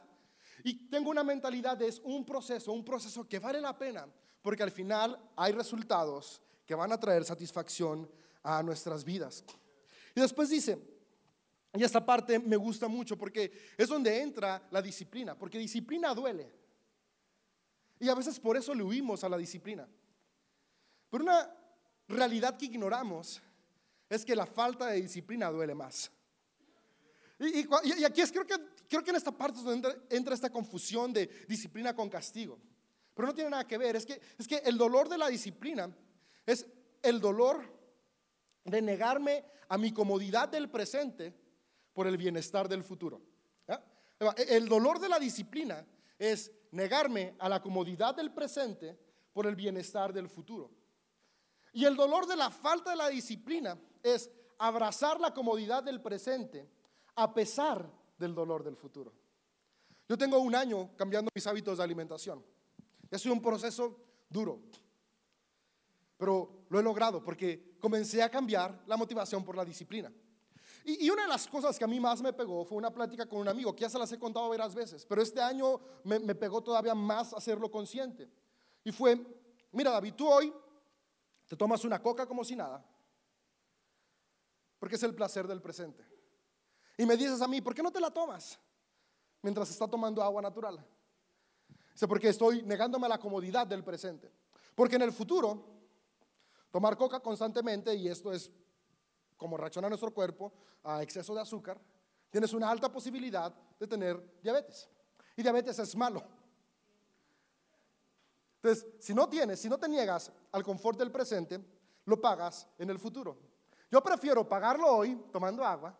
y 0.64 0.88
tengo 0.88 1.10
una 1.10 1.24
mentalidad 1.24 1.76
de 1.76 1.88
es 1.88 2.00
un 2.04 2.24
proceso, 2.24 2.72
un 2.72 2.84
proceso 2.84 3.28
que 3.28 3.38
vale 3.38 3.60
la 3.60 3.76
pena, 3.76 4.06
porque 4.42 4.62
al 4.62 4.70
final 4.70 5.18
hay 5.36 5.52
resultados 5.52 6.40
que 6.66 6.74
van 6.74 6.92
a 6.92 7.00
traer 7.00 7.24
satisfacción 7.24 8.10
a 8.42 8.62
nuestras 8.62 9.04
vidas. 9.04 9.44
Y 10.14 10.20
después 10.20 10.50
dice, 10.50 10.78
y 11.74 11.82
esta 11.82 12.04
parte 12.04 12.38
me 12.38 12.56
gusta 12.56 12.88
mucho 12.88 13.16
porque 13.16 13.52
es 13.76 13.88
donde 13.88 14.20
entra 14.20 14.66
la 14.70 14.82
disciplina, 14.82 15.38
porque 15.38 15.58
disciplina 15.58 16.14
duele. 16.14 16.50
Y 18.00 18.08
a 18.08 18.14
veces 18.14 18.38
por 18.40 18.56
eso 18.56 18.74
le 18.74 18.82
huimos 18.82 19.22
a 19.24 19.28
la 19.28 19.36
disciplina. 19.36 19.88
Pero 21.10 21.24
una 21.24 21.50
realidad 22.06 22.56
que 22.56 22.66
ignoramos 22.66 23.40
es 24.08 24.24
que 24.24 24.36
la 24.36 24.46
falta 24.46 24.86
de 24.86 25.02
disciplina 25.02 25.50
duele 25.50 25.74
más. 25.74 26.10
Y, 27.38 28.04
aquí 28.04 28.20
es, 28.20 28.32
creo 28.32 28.46
que, 28.46 28.56
creo 28.88 29.02
que 29.02 29.10
en 29.10 29.16
esta 29.16 29.30
parte 29.30 29.58
es 29.58 29.64
donde 29.64 29.96
entra, 30.10 30.34
esta 30.34 30.50
confusión 30.50 31.12
de 31.12 31.26
disciplina 31.48 31.94
con 31.94 32.08
castigo. 32.08 32.58
Pero 33.14 33.28
no 33.28 33.34
tiene 33.34 33.50
nada 33.50 33.66
que 33.66 33.78
ver, 33.78 33.96
es 33.96 34.04
que, 34.04 34.20
es 34.36 34.48
que 34.48 34.56
el 34.56 34.76
dolor 34.76 35.08
de 35.08 35.18
la 35.18 35.28
disciplina 35.28 35.94
es 36.44 36.66
el 37.02 37.20
dolor 37.20 37.62
de 38.64 38.82
negarme 38.82 39.44
a 39.68 39.78
mi 39.78 39.92
comodidad 39.92 40.48
del 40.48 40.68
presente 40.68 41.34
por 41.92 42.06
el 42.06 42.16
bienestar 42.16 42.68
del 42.68 42.82
futuro. 42.82 43.22
El 44.36 44.68
dolor 44.68 44.98
de 44.98 45.08
la 45.08 45.20
disciplina 45.20 45.86
es 46.18 46.50
negarme 46.72 47.36
a 47.38 47.48
la 47.48 47.62
comodidad 47.62 48.16
del 48.16 48.32
presente 48.32 48.98
por 49.32 49.46
el 49.46 49.54
bienestar 49.54 50.12
del 50.12 50.28
futuro. 50.28 50.72
Y 51.72 51.84
el 51.84 51.94
dolor 51.94 52.26
de 52.26 52.36
la 52.36 52.50
falta 52.50 52.90
de 52.90 52.96
la 52.96 53.08
disciplina 53.08 53.78
es 54.02 54.28
abrazar 54.58 55.20
la 55.20 55.32
comodidad 55.32 55.84
del 55.84 56.00
presente 56.00 56.68
a 57.18 57.34
pesar 57.34 57.90
del 58.16 58.32
dolor 58.32 58.62
del 58.62 58.76
futuro. 58.76 59.12
Yo 60.08 60.16
tengo 60.16 60.38
un 60.38 60.54
año 60.54 60.90
cambiando 60.96 61.30
mis 61.34 61.46
hábitos 61.46 61.78
de 61.78 61.84
alimentación. 61.84 62.44
Ha 63.10 63.18
sido 63.18 63.34
un 63.34 63.42
proceso 63.42 63.98
duro, 64.28 64.60
pero 66.16 66.64
lo 66.68 66.78
he 66.78 66.82
logrado 66.82 67.22
porque 67.22 67.76
comencé 67.80 68.22
a 68.22 68.30
cambiar 68.30 68.84
la 68.86 68.96
motivación 68.96 69.44
por 69.44 69.56
la 69.56 69.64
disciplina. 69.64 70.12
Y, 70.84 71.10
una 71.10 71.22
de 71.22 71.28
las 71.28 71.48
cosas 71.48 71.76
que 71.76 71.84
a 71.84 71.88
mí 71.88 71.98
más 71.98 72.22
me 72.22 72.32
pegó 72.32 72.64
fue 72.64 72.78
una 72.78 72.92
plática 72.92 73.26
con 73.26 73.40
un 73.40 73.48
amigo, 73.48 73.74
que 73.74 73.82
ya 73.82 73.90
se 73.90 73.98
las 73.98 74.10
he 74.12 74.18
contado 74.18 74.48
varias 74.48 74.74
veces, 74.74 75.04
pero 75.04 75.20
este 75.20 75.40
año 75.40 75.80
me, 76.04 76.18
me 76.20 76.34
pegó 76.34 76.62
todavía 76.62 76.94
más 76.94 77.34
hacerlo 77.34 77.70
consciente. 77.70 78.30
Y 78.84 78.92
fue, 78.92 79.20
mira 79.72 79.90
David, 79.90 80.14
tú 80.14 80.28
hoy 80.28 80.54
te 81.46 81.56
tomas 81.56 81.84
una 81.84 82.00
coca 82.00 82.26
como 82.26 82.44
si 82.44 82.54
nada, 82.54 82.82
porque 84.78 84.94
es 84.94 85.02
el 85.02 85.14
placer 85.14 85.46
del 85.48 85.60
presente. 85.60 86.17
Y 86.98 87.06
me 87.06 87.16
dices 87.16 87.40
a 87.40 87.46
mí, 87.46 87.60
¿por 87.60 87.74
qué 87.74 87.82
no 87.82 87.92
te 87.92 88.00
la 88.00 88.10
tomas? 88.10 88.58
Mientras 89.40 89.70
está 89.70 89.86
tomando 89.86 90.20
agua 90.20 90.42
natural. 90.42 90.84
Dice, 91.92 92.08
porque 92.08 92.28
estoy 92.28 92.62
negándome 92.62 93.06
a 93.06 93.10
la 93.10 93.18
comodidad 93.18 93.68
del 93.68 93.84
presente. 93.84 94.32
Porque 94.74 94.96
en 94.96 95.02
el 95.02 95.12
futuro, 95.12 95.64
tomar 96.72 96.96
coca 96.96 97.20
constantemente, 97.20 97.94
y 97.94 98.08
esto 98.08 98.32
es 98.32 98.50
como 99.36 99.56
reacciona 99.56 99.88
nuestro 99.88 100.12
cuerpo 100.12 100.52
a 100.82 101.00
exceso 101.00 101.36
de 101.36 101.40
azúcar, 101.40 101.80
tienes 102.30 102.52
una 102.52 102.68
alta 102.68 102.90
posibilidad 102.90 103.54
de 103.78 103.86
tener 103.86 104.40
diabetes. 104.42 104.88
Y 105.36 105.42
diabetes 105.42 105.78
es 105.78 105.94
malo. 105.94 106.20
Entonces, 108.56 108.88
si 108.98 109.14
no 109.14 109.28
tienes, 109.28 109.60
si 109.60 109.68
no 109.68 109.78
te 109.78 109.88
niegas 109.88 110.32
al 110.50 110.64
confort 110.64 110.98
del 110.98 111.12
presente, 111.12 111.64
lo 112.06 112.20
pagas 112.20 112.66
en 112.76 112.90
el 112.90 112.98
futuro. 112.98 113.38
Yo 113.88 114.02
prefiero 114.02 114.48
pagarlo 114.48 114.88
hoy 114.88 115.14
tomando 115.30 115.64
agua 115.64 115.96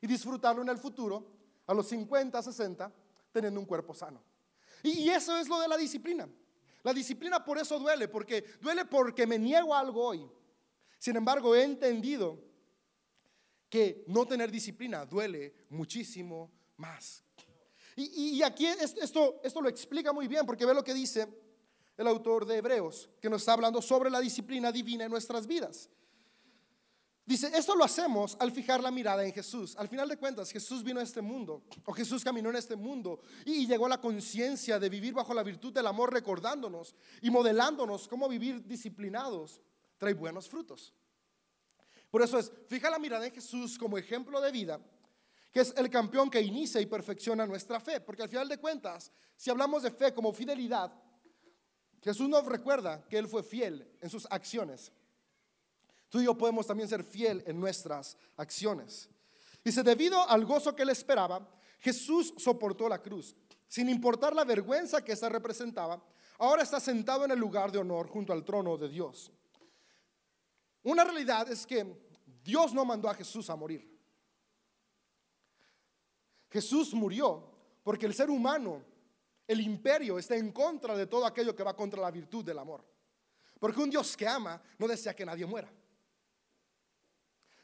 y 0.00 0.06
disfrutarlo 0.06 0.62
en 0.62 0.68
el 0.68 0.78
futuro, 0.78 1.26
a 1.66 1.74
los 1.74 1.86
50, 1.88 2.42
60, 2.42 2.92
teniendo 3.32 3.60
un 3.60 3.66
cuerpo 3.66 3.94
sano. 3.94 4.22
Y, 4.82 5.08
eso 5.08 5.36
es 5.36 5.48
lo 5.48 5.60
de 5.60 5.68
la 5.68 5.76
disciplina. 5.76 6.28
La 6.82 6.94
disciplina 6.94 7.44
por 7.44 7.58
eso 7.58 7.78
duele, 7.78 8.08
porque 8.08 8.44
duele 8.60 8.84
porque 8.84 9.26
me 9.26 9.38
niego 9.38 9.74
algo 9.74 10.04
hoy. 10.04 10.30
Sin 10.98 11.16
embargo, 11.16 11.54
he 11.54 11.64
entendido 11.64 12.38
que 13.68 14.04
no 14.06 14.26
tener 14.26 14.50
disciplina 14.50 15.04
duele 15.04 15.54
muchísimo 15.70 16.50
más. 16.76 17.22
Y, 17.96 18.36
y, 18.36 18.42
aquí 18.42 18.66
esto, 18.66 19.40
esto 19.42 19.60
lo 19.60 19.68
explica 19.68 20.12
muy 20.12 20.28
bien, 20.28 20.46
porque 20.46 20.64
ve 20.64 20.72
lo 20.72 20.84
que 20.84 20.94
dice 20.94 21.26
el 21.96 22.06
autor 22.06 22.46
de 22.46 22.58
Hebreos, 22.58 23.10
que 23.20 23.28
nos 23.28 23.42
está 23.42 23.54
hablando 23.54 23.82
sobre 23.82 24.08
la 24.08 24.20
disciplina 24.20 24.70
divina 24.70 25.04
en 25.04 25.10
nuestras 25.10 25.46
vidas. 25.46 25.90
Dice, 27.28 27.50
esto 27.54 27.76
lo 27.76 27.84
hacemos 27.84 28.38
al 28.40 28.50
fijar 28.52 28.82
la 28.82 28.90
mirada 28.90 29.22
en 29.22 29.34
Jesús. 29.34 29.76
Al 29.76 29.86
final 29.86 30.08
de 30.08 30.16
cuentas, 30.16 30.50
Jesús 30.50 30.82
vino 30.82 30.98
a 30.98 31.02
este 31.02 31.20
mundo, 31.20 31.62
o 31.84 31.92
Jesús 31.92 32.24
caminó 32.24 32.48
en 32.48 32.56
este 32.56 32.74
mundo 32.74 33.20
y 33.44 33.66
llegó 33.66 33.84
a 33.84 33.90
la 33.90 34.00
conciencia 34.00 34.78
de 34.78 34.88
vivir 34.88 35.12
bajo 35.12 35.34
la 35.34 35.42
virtud 35.42 35.70
del 35.70 35.86
amor, 35.86 36.10
recordándonos 36.10 36.94
y 37.20 37.28
modelándonos 37.28 38.08
cómo 38.08 38.30
vivir 38.30 38.66
disciplinados 38.66 39.60
trae 39.98 40.14
buenos 40.14 40.48
frutos. 40.48 40.94
Por 42.10 42.22
eso 42.22 42.38
es, 42.38 42.50
fija 42.66 42.88
la 42.88 42.98
mirada 42.98 43.26
en 43.26 43.34
Jesús 43.34 43.76
como 43.76 43.98
ejemplo 43.98 44.40
de 44.40 44.50
vida, 44.50 44.80
que 45.52 45.60
es 45.60 45.74
el 45.76 45.90
campeón 45.90 46.30
que 46.30 46.40
inicia 46.40 46.80
y 46.80 46.86
perfecciona 46.86 47.44
nuestra 47.44 47.78
fe. 47.78 48.00
Porque 48.00 48.22
al 48.22 48.30
final 48.30 48.48
de 48.48 48.56
cuentas, 48.56 49.12
si 49.36 49.50
hablamos 49.50 49.82
de 49.82 49.90
fe 49.90 50.14
como 50.14 50.32
fidelidad, 50.32 50.90
Jesús 52.00 52.26
nos 52.26 52.46
recuerda 52.46 53.06
que 53.06 53.18
Él 53.18 53.28
fue 53.28 53.42
fiel 53.42 53.86
en 54.00 54.08
sus 54.08 54.26
acciones. 54.30 54.92
Tú 56.08 56.20
y 56.20 56.24
yo 56.24 56.36
podemos 56.36 56.66
también 56.66 56.88
ser 56.88 57.04
fiel 57.04 57.42
en 57.46 57.60
nuestras 57.60 58.16
acciones. 58.36 59.08
Dice, 59.64 59.82
debido 59.82 60.28
al 60.28 60.44
gozo 60.44 60.74
que 60.74 60.82
Él 60.82 60.90
esperaba, 60.90 61.46
Jesús 61.80 62.32
soportó 62.36 62.88
la 62.88 63.02
cruz, 63.02 63.36
sin 63.66 63.88
importar 63.88 64.34
la 64.34 64.44
vergüenza 64.44 65.04
que 65.04 65.12
esta 65.12 65.28
representaba. 65.28 66.02
Ahora 66.38 66.62
está 66.62 66.80
sentado 66.80 67.24
en 67.24 67.32
el 67.32 67.38
lugar 67.38 67.70
de 67.70 67.78
honor 67.78 68.08
junto 68.08 68.32
al 68.32 68.44
trono 68.44 68.76
de 68.76 68.88
Dios. 68.88 69.30
Una 70.82 71.04
realidad 71.04 71.50
es 71.50 71.66
que 71.66 71.84
Dios 72.42 72.72
no 72.72 72.84
mandó 72.84 73.08
a 73.10 73.14
Jesús 73.14 73.50
a 73.50 73.56
morir. 73.56 73.98
Jesús 76.50 76.94
murió 76.94 77.50
porque 77.82 78.06
el 78.06 78.14
ser 78.14 78.30
humano, 78.30 78.82
el 79.46 79.60
imperio, 79.60 80.18
está 80.18 80.36
en 80.36 80.52
contra 80.52 80.96
de 80.96 81.06
todo 81.06 81.26
aquello 81.26 81.54
que 81.54 81.62
va 81.62 81.76
contra 81.76 82.00
la 82.00 82.10
virtud 82.10 82.44
del 82.44 82.58
amor. 82.58 82.84
Porque 83.58 83.80
un 83.80 83.90
Dios 83.90 84.16
que 84.16 84.26
ama 84.26 84.62
no 84.78 84.86
desea 84.86 85.14
que 85.14 85.26
nadie 85.26 85.44
muera. 85.44 85.70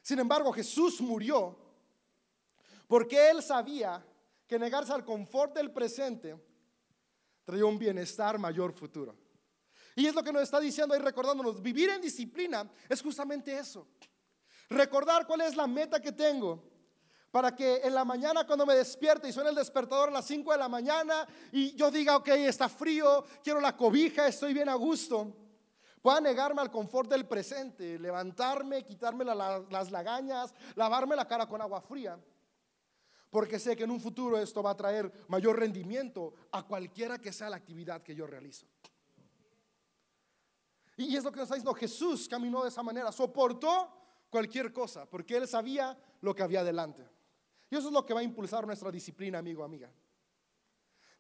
Sin 0.05 0.19
embargo, 0.19 0.53
Jesús 0.53 1.01
murió 1.01 1.57
porque 2.87 3.31
Él 3.31 3.43
sabía 3.43 4.05
que 4.47 4.59
negarse 4.59 4.93
al 4.93 5.03
confort 5.03 5.55
del 5.57 5.73
presente 5.73 6.39
traía 7.43 7.65
un 7.65 7.79
bienestar 7.79 8.39
mayor 8.39 8.75
futuro. 8.75 9.17
Y 9.97 10.05
es 10.07 10.15
lo 10.15 10.23
que 10.23 10.31
nos 10.31 10.43
está 10.43 10.61
diciendo 10.61 10.95
ahí 10.95 11.01
recordándonos, 11.01 11.63
vivir 11.63 11.89
en 11.89 12.03
disciplina 12.03 12.71
es 12.87 13.01
justamente 13.01 13.57
eso. 13.57 13.89
Recordar 14.69 15.27
cuál 15.27 15.41
es 15.41 15.57
la 15.57 15.67
meta 15.67 15.99
que 15.99 16.13
tengo 16.13 16.63
para 17.31 17.57
que 17.57 17.77
en 17.77 17.95
la 17.95 18.05
mañana 18.05 18.47
cuando 18.47 18.67
me 18.67 18.75
despierte 18.75 19.31
y 19.31 19.33
suene 19.33 19.49
el 19.49 19.57
despertador 19.57 20.11
a 20.11 20.13
las 20.13 20.27
5 20.27 20.53
de 20.53 20.59
la 20.59 20.69
mañana 20.69 21.27
y 21.51 21.75
yo 21.77 21.91
diga, 21.91 22.19
ok, 22.19 22.29
está 22.29 22.69
frío, 22.69 23.25
quiero 23.43 23.59
la 23.59 23.75
cobija, 23.75 24.29
estoy 24.29 24.53
bien 24.53 24.69
a 24.69 24.75
gusto, 24.75 25.44
pueda 26.05 26.21
negarme 26.21 26.61
al 26.61 26.71
confort 26.71 27.09
del 27.09 27.27
presente, 27.27 27.99
levantarme, 27.99 28.85
quitarme 28.85 29.25
las 29.25 29.91
lagañas, 29.91 30.53
lavarme 30.75 31.17
la 31.17 31.27
cara 31.27 31.49
con 31.49 31.63
agua 31.63 31.81
fría 31.81 32.23
porque 33.31 33.59
sé 33.59 33.75
que 33.75 33.85
en 33.85 33.91
un 33.91 34.01
futuro 34.01 34.39
esto 34.39 34.63
va 34.63 34.73
a 34.73 34.77
traer 34.77 35.11
mayor 35.29 35.59
rendimiento 35.59 36.35
a 36.53 36.63
cualquiera 36.63 37.19
que 37.19 37.33
sea 37.33 37.49
la 37.49 37.57
actividad 37.57 38.03
que 38.03 38.15
yo 38.15 38.27
realizo. 38.27 38.67
Y 40.99 41.17
es 41.17 41.25
lo 41.25 41.33
que 41.33 41.39
nos 41.39 41.47
está 41.47 41.57
diciendo, 41.57 41.75
Jesús 41.75 42.29
caminó 42.29 42.63
de 42.63 42.69
esa 42.69 42.83
manera, 42.83 43.11
soportó 43.11 43.91
cualquier 44.29 44.73
cosa, 44.75 45.07
porque 45.07 45.37
él 45.37 45.49
sabía 45.49 45.99
lo 46.21 46.33
que 46.33 46.45
había 46.45 46.63
delante. 46.63 47.09
Y 47.71 47.77
eso 47.77 47.89
es 47.89 47.93
lo 47.93 48.05
que 48.05 48.15
va 48.15 48.21
a 48.21 48.23
impulsar 48.23 48.67
nuestra 48.67 48.93
disciplina, 48.93 49.39
amigo, 49.39 49.65
amiga. 49.65 49.91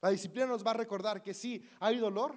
La 0.03 0.11
disciplina 0.11 0.47
nos 0.47 0.65
va 0.65 0.73
a 0.73 0.75
recordar 0.75 1.21
que 1.21 1.33
sí, 1.33 1.69
hay 1.81 1.99
dolor, 1.99 2.37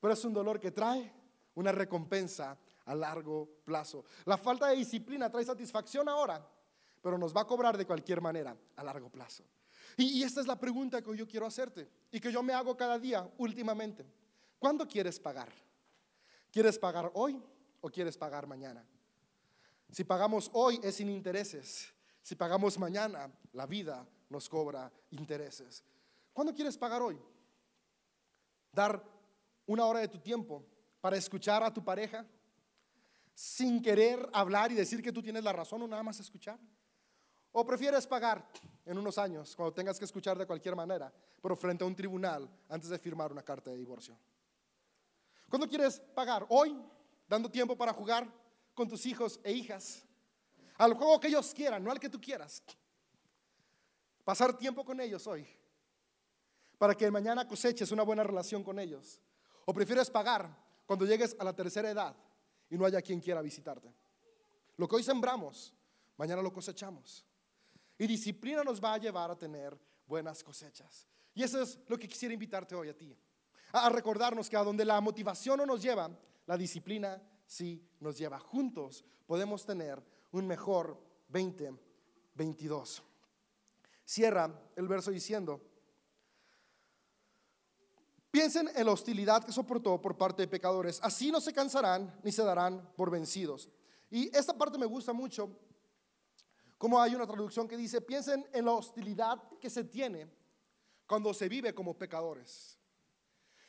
pero 0.00 0.12
es 0.12 0.24
un 0.24 0.34
dolor 0.34 0.60
que 0.60 0.70
trae 0.70 1.17
una 1.58 1.72
recompensa 1.72 2.56
a 2.84 2.94
largo 2.94 3.48
plazo. 3.64 4.04
La 4.26 4.38
falta 4.38 4.68
de 4.68 4.76
disciplina 4.76 5.28
trae 5.28 5.44
satisfacción 5.44 6.08
ahora, 6.08 6.40
pero 7.02 7.18
nos 7.18 7.36
va 7.36 7.40
a 7.40 7.46
cobrar 7.46 7.76
de 7.76 7.84
cualquier 7.84 8.20
manera 8.20 8.56
a 8.76 8.84
largo 8.84 9.10
plazo. 9.10 9.42
Y, 9.96 10.22
esta 10.22 10.40
es 10.40 10.46
la 10.46 10.58
pregunta 10.58 11.02
que 11.02 11.16
yo 11.16 11.26
quiero 11.26 11.46
hacerte 11.46 11.90
y 12.12 12.20
que 12.20 12.30
yo 12.30 12.44
me 12.44 12.52
hago 12.52 12.76
cada 12.76 12.96
día 12.96 13.28
últimamente. 13.38 14.06
¿Cuándo 14.60 14.86
quieres 14.86 15.18
pagar? 15.18 15.48
¿Quieres 16.52 16.78
pagar 16.78 17.10
hoy 17.14 17.42
o 17.80 17.90
quieres 17.90 18.16
pagar 18.16 18.46
mañana? 18.46 18.84
Si 19.90 20.04
pagamos 20.04 20.50
hoy 20.52 20.78
es 20.84 20.94
sin 20.94 21.10
intereses. 21.10 21.92
Si 22.22 22.36
pagamos 22.36 22.78
mañana, 22.78 23.32
la 23.52 23.66
vida 23.66 24.06
nos 24.28 24.48
cobra 24.48 24.92
intereses. 25.10 25.82
¿Cuándo 26.32 26.54
quieres 26.54 26.78
pagar 26.78 27.02
hoy? 27.02 27.18
Dar 28.72 29.02
una 29.66 29.86
hora 29.86 29.98
de 29.98 30.08
tu 30.08 30.18
tiempo 30.18 30.64
para 31.00 31.16
escuchar 31.16 31.62
a 31.62 31.72
tu 31.72 31.84
pareja 31.84 32.26
sin 33.34 33.80
querer 33.80 34.28
hablar 34.32 34.72
y 34.72 34.74
decir 34.74 35.02
que 35.02 35.12
tú 35.12 35.22
tienes 35.22 35.44
la 35.44 35.52
razón 35.52 35.82
o 35.82 35.86
nada 35.86 36.02
más 36.02 36.18
escuchar. 36.18 36.58
¿O 37.52 37.64
prefieres 37.64 38.06
pagar 38.06 38.44
en 38.84 38.98
unos 38.98 39.16
años, 39.16 39.54
cuando 39.54 39.72
tengas 39.72 39.98
que 39.98 40.04
escuchar 40.04 40.36
de 40.36 40.46
cualquier 40.46 40.74
manera, 40.74 41.12
pero 41.40 41.56
frente 41.56 41.84
a 41.84 41.86
un 41.86 41.94
tribunal 41.94 42.48
antes 42.68 42.90
de 42.90 42.98
firmar 42.98 43.30
una 43.30 43.42
carta 43.42 43.70
de 43.70 43.76
divorcio? 43.76 44.18
¿Cuándo 45.48 45.68
quieres 45.68 46.00
pagar? 46.14 46.46
Hoy, 46.48 46.76
dando 47.28 47.50
tiempo 47.50 47.76
para 47.76 47.92
jugar 47.92 48.28
con 48.74 48.88
tus 48.88 49.06
hijos 49.06 49.40
e 49.42 49.52
hijas. 49.52 50.04
Al 50.76 50.94
juego 50.94 51.18
que 51.18 51.28
ellos 51.28 51.54
quieran, 51.54 51.82
no 51.82 51.90
al 51.90 51.98
que 51.98 52.08
tú 52.08 52.20
quieras. 52.20 52.62
Pasar 54.24 54.56
tiempo 54.58 54.84
con 54.84 55.00
ellos 55.00 55.26
hoy. 55.26 55.46
Para 56.76 56.94
que 56.94 57.10
mañana 57.10 57.48
coseches 57.48 57.90
una 57.92 58.02
buena 58.02 58.22
relación 58.22 58.62
con 58.62 58.78
ellos. 58.78 59.20
¿O 59.64 59.72
prefieres 59.72 60.10
pagar 60.10 60.67
cuando 60.88 61.04
llegues 61.04 61.36
a 61.38 61.44
la 61.44 61.54
tercera 61.54 61.90
edad 61.90 62.16
y 62.70 62.78
no 62.78 62.86
haya 62.86 63.02
quien 63.02 63.20
quiera 63.20 63.42
visitarte? 63.42 63.92
Lo 64.78 64.88
que 64.88 64.96
hoy 64.96 65.02
sembramos, 65.02 65.74
mañana 66.16 66.40
lo 66.40 66.50
cosechamos. 66.50 67.26
Y 67.98 68.06
disciplina 68.06 68.64
nos 68.64 68.82
va 68.82 68.94
a 68.94 68.98
llevar 68.98 69.30
a 69.30 69.36
tener 69.36 69.78
buenas 70.06 70.42
cosechas. 70.42 71.06
Y 71.34 71.42
eso 71.42 71.60
es 71.60 71.78
lo 71.88 71.98
que 71.98 72.08
quisiera 72.08 72.32
invitarte 72.32 72.74
hoy 72.74 72.88
a 72.88 72.96
ti. 72.96 73.14
A 73.72 73.90
recordarnos 73.90 74.48
que 74.48 74.56
a 74.56 74.64
donde 74.64 74.82
la 74.82 74.98
motivación 75.02 75.58
no 75.58 75.66
nos 75.66 75.82
lleva, 75.82 76.10
la 76.46 76.56
disciplina 76.56 77.22
sí 77.44 77.86
nos 78.00 78.16
lleva. 78.16 78.38
Juntos 78.38 79.04
podemos 79.26 79.66
tener 79.66 80.02
un 80.30 80.46
mejor 80.46 80.98
2022. 81.28 83.02
Cierra 84.06 84.58
el 84.74 84.88
verso 84.88 85.10
diciendo, 85.10 85.60
piensen 88.38 88.70
en 88.76 88.86
la 88.86 88.92
hostilidad 88.92 89.42
que 89.42 89.50
soportó 89.50 90.00
por 90.00 90.16
parte 90.16 90.42
de 90.42 90.46
pecadores. 90.46 91.00
Así 91.02 91.32
no 91.32 91.40
se 91.40 91.52
cansarán 91.52 92.20
ni 92.22 92.30
se 92.30 92.44
darán 92.44 92.88
por 92.94 93.10
vencidos. 93.10 93.68
Y 94.12 94.28
esta 94.28 94.56
parte 94.56 94.78
me 94.78 94.86
gusta 94.86 95.12
mucho 95.12 95.58
como 96.78 97.00
hay 97.00 97.16
una 97.16 97.26
traducción 97.26 97.66
que 97.66 97.76
dice, 97.76 98.00
piensen 98.00 98.48
en 98.52 98.66
la 98.66 98.70
hostilidad 98.74 99.42
que 99.60 99.68
se 99.68 99.82
tiene 99.82 100.30
cuando 101.04 101.34
se 101.34 101.48
vive 101.48 101.74
como 101.74 101.98
pecadores. 101.98 102.78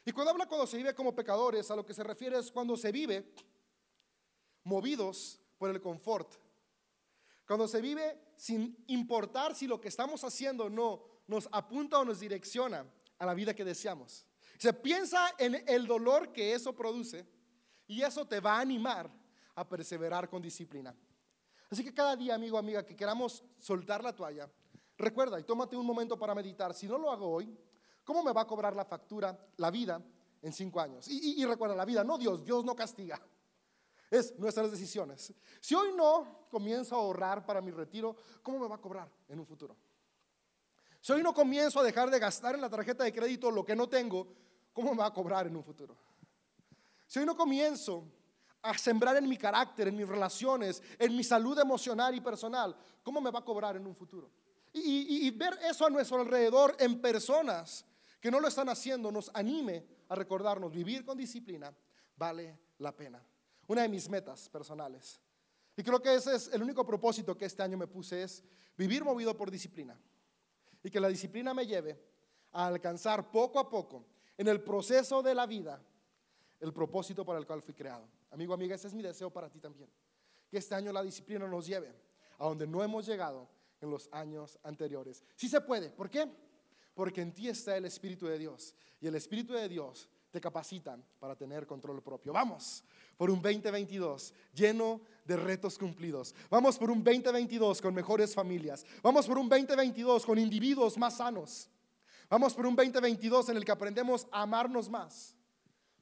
Y 0.05 0.11
cuando 0.11 0.29
habla 0.29 0.45
cuando 0.45 0.67
se 0.67 0.77
vive 0.77 0.93
como 0.93 1.15
pecadores, 1.15 1.71
a 1.71 1.75
lo 1.75 1.83
que 1.83 1.95
se 1.95 2.03
refiere 2.03 2.37
es 2.37 2.51
cuando 2.51 2.77
se 2.77 2.91
vive 2.91 3.33
movidos 4.65 5.41
por 5.57 5.71
el 5.71 5.81
confort. 5.81 6.35
Cuando 7.47 7.67
se 7.67 7.81
vive 7.81 8.33
sin 8.35 8.83
importar 8.85 9.55
si 9.55 9.65
lo 9.65 9.81
que 9.81 9.87
estamos 9.87 10.23
haciendo 10.23 10.69
no 10.69 11.01
nos 11.25 11.49
apunta 11.51 11.97
o 11.97 12.05
nos 12.05 12.19
direcciona 12.19 12.85
a 13.17 13.25
la 13.25 13.33
vida 13.33 13.55
que 13.55 13.65
deseamos. 13.65 14.28
Se 14.59 14.73
piensa 14.73 15.35
en 15.37 15.63
el 15.69 15.87
dolor 15.87 16.33
que 16.33 16.53
eso 16.53 16.75
produce 16.75 17.25
y 17.87 18.01
eso 18.01 18.27
te 18.27 18.41
va 18.41 18.57
a 18.57 18.59
animar 18.59 19.09
a 19.55 19.67
perseverar 19.67 20.29
con 20.29 20.41
disciplina. 20.41 20.93
Así 21.69 21.81
que 21.81 21.93
cada 21.93 22.13
día, 22.17 22.35
amigo, 22.35 22.57
amiga, 22.57 22.85
que 22.85 22.93
queramos 22.93 23.41
soltar 23.57 24.03
la 24.03 24.13
toalla, 24.13 24.51
recuerda 24.97 25.39
y 25.39 25.43
tómate 25.43 25.77
un 25.77 25.85
momento 25.85 26.19
para 26.19 26.35
meditar. 26.35 26.73
Si 26.73 26.89
no 26.89 26.97
lo 26.97 27.09
hago 27.09 27.29
hoy, 27.29 27.57
¿cómo 28.03 28.21
me 28.21 28.33
va 28.33 28.41
a 28.41 28.47
cobrar 28.47 28.75
la 28.75 28.83
factura, 28.83 29.47
la 29.55 29.71
vida, 29.71 30.03
en 30.41 30.51
cinco 30.51 30.81
años? 30.81 31.07
Y, 31.07 31.45
recuerda, 31.45 31.73
la 31.73 31.85
vida, 31.85 32.03
no 32.03 32.17
Dios, 32.17 32.43
Dios 32.43 32.65
no 32.65 32.75
castiga. 32.75 33.17
Es 34.11 34.37
nuestras 34.37 34.69
decisiones. 34.71 35.33
Si 35.61 35.73
hoy 35.73 35.93
no 35.95 36.47
comienzo 36.49 36.95
a 36.95 36.99
ahorrar 36.99 37.45
para 37.45 37.61
mi 37.61 37.71
retiro, 37.71 38.13
¿cómo 38.43 38.59
me 38.59 38.67
va 38.67 38.75
a 38.75 38.81
cobrar 38.81 39.09
en 39.29 39.39
un 39.39 39.45
futuro? 39.45 39.77
Si 41.01 41.13
hoy 41.13 41.23
no 41.23 41.33
comienzo 41.33 41.79
a 41.79 41.83
dejar 41.83 42.09
de 42.09 42.19
gastar 42.19 42.55
en 42.55 42.61
la 42.61 42.69
tarjeta 42.69 43.03
de 43.03 43.13
crédito 43.13 43.49
lo 43.49 43.65
que 43.65 43.75
no 43.75 43.87
tengo, 43.87 44.27
¿cómo 44.73 44.91
me 44.91 44.97
va 44.97 45.07
a 45.07 45.13
cobrar 45.13 45.47
en 45.47 45.55
un 45.55 45.63
futuro? 45.63 45.95
Si 47.07 47.19
hoy 47.19 47.25
no 47.25 47.35
comienzo 47.35 48.05
a 48.61 48.77
sembrar 48.77 49.15
en 49.17 49.27
mi 49.27 49.37
carácter, 49.37 49.87
en 49.87 49.95
mis 49.95 50.07
relaciones, 50.07 50.83
en 50.97 51.15
mi 51.15 51.23
salud 51.23 51.57
emocional 51.57 52.13
y 52.13 52.21
personal, 52.21 52.75
¿cómo 53.01 53.21
me 53.21 53.31
va 53.31 53.39
a 53.39 53.45
cobrar 53.45 53.77
en 53.77 53.87
un 53.87 53.95
futuro? 53.95 54.29
Y, 54.73 55.31
ver 55.31 55.57
eso 55.63 55.85
a 55.85 55.89
nuestro 55.89 56.19
alrededor 56.19 56.75
en 56.79 57.01
personas 57.01 57.85
que 58.19 58.29
no 58.29 58.39
lo 58.39 58.47
están 58.47 58.69
haciendo 58.69 59.11
nos 59.11 59.31
anime 59.33 59.85
a 60.09 60.15
recordarnos, 60.15 60.71
vivir 60.71 61.03
con 61.05 61.17
disciplina 61.17 61.73
vale 62.15 62.59
la 62.77 62.95
pena. 62.95 63.23
Una 63.67 63.83
de 63.83 63.89
mis 63.89 64.09
metas 64.09 64.49
personales. 64.49 65.19
Y 65.75 65.83
creo 65.83 66.01
que 66.01 66.13
ese 66.13 66.35
es 66.35 66.49
el 66.49 66.61
único 66.61 66.85
propósito 66.85 67.37
que 67.37 67.45
este 67.45 67.63
año 67.63 67.77
me 67.77 67.87
puse, 67.87 68.21
es 68.21 68.43
vivir 68.77 69.03
movido 69.03 69.35
por 69.35 69.49
disciplina. 69.49 69.99
Y 70.83 70.89
que 70.89 70.99
la 70.99 71.07
disciplina 71.07 71.53
me 71.53 71.65
lleve 71.65 71.99
a 72.51 72.67
alcanzar 72.67 73.31
poco 73.31 73.59
a 73.59 73.69
poco 73.69 74.05
en 74.37 74.47
el 74.47 74.61
proceso 74.61 75.21
de 75.21 75.35
la 75.35 75.45
vida 75.45 75.81
el 76.59 76.73
propósito 76.73 77.25
para 77.25 77.39
el 77.39 77.45
cual 77.45 77.61
fui 77.61 77.73
creado. 77.73 78.07
Amigo, 78.31 78.53
amiga, 78.53 78.75
ese 78.75 78.87
es 78.87 78.93
mi 78.93 79.03
deseo 79.03 79.29
para 79.29 79.49
ti 79.49 79.59
también. 79.59 79.89
Que 80.49 80.57
este 80.57 80.75
año 80.75 80.91
la 80.91 81.03
disciplina 81.03 81.47
nos 81.47 81.65
lleve 81.65 81.93
a 82.37 82.45
donde 82.45 82.67
no 82.67 82.83
hemos 82.83 83.05
llegado 83.05 83.47
en 83.81 83.89
los 83.89 84.09
años 84.11 84.59
anteriores. 84.63 85.23
Sí 85.35 85.47
se 85.47 85.61
puede. 85.61 85.89
¿Por 85.89 86.09
qué? 86.09 86.29
Porque 86.93 87.21
en 87.21 87.33
ti 87.33 87.47
está 87.47 87.77
el 87.77 87.85
Espíritu 87.85 88.27
de 88.27 88.37
Dios. 88.37 88.75
Y 88.99 89.07
el 89.07 89.15
Espíritu 89.15 89.53
de 89.53 89.69
Dios 89.69 90.09
te 90.31 90.39
capacitan 90.39 91.03
para 91.19 91.35
tener 91.35 91.65
control 91.65 92.01
propio. 92.01 92.33
Vamos 92.33 92.83
por 93.17 93.29
un 93.29 93.41
2022 93.41 94.33
lleno 94.53 95.01
de 95.25 95.37
retos 95.37 95.77
cumplidos. 95.77 96.33
Vamos 96.49 96.77
por 96.77 96.91
un 96.91 97.03
2022 97.03 97.81
con 97.81 97.93
mejores 97.93 98.33
familias. 98.33 98.85
Vamos 99.01 99.27
por 99.27 99.37
un 99.37 99.49
2022 99.49 100.25
con 100.25 100.37
individuos 100.37 100.97
más 100.97 101.17
sanos. 101.17 101.69
Vamos 102.29 102.53
por 102.53 102.65
un 102.65 102.75
2022 102.75 103.49
en 103.49 103.57
el 103.57 103.65
que 103.65 103.71
aprendemos 103.71 104.27
a 104.31 104.43
amarnos 104.43 104.89
más. 104.89 105.35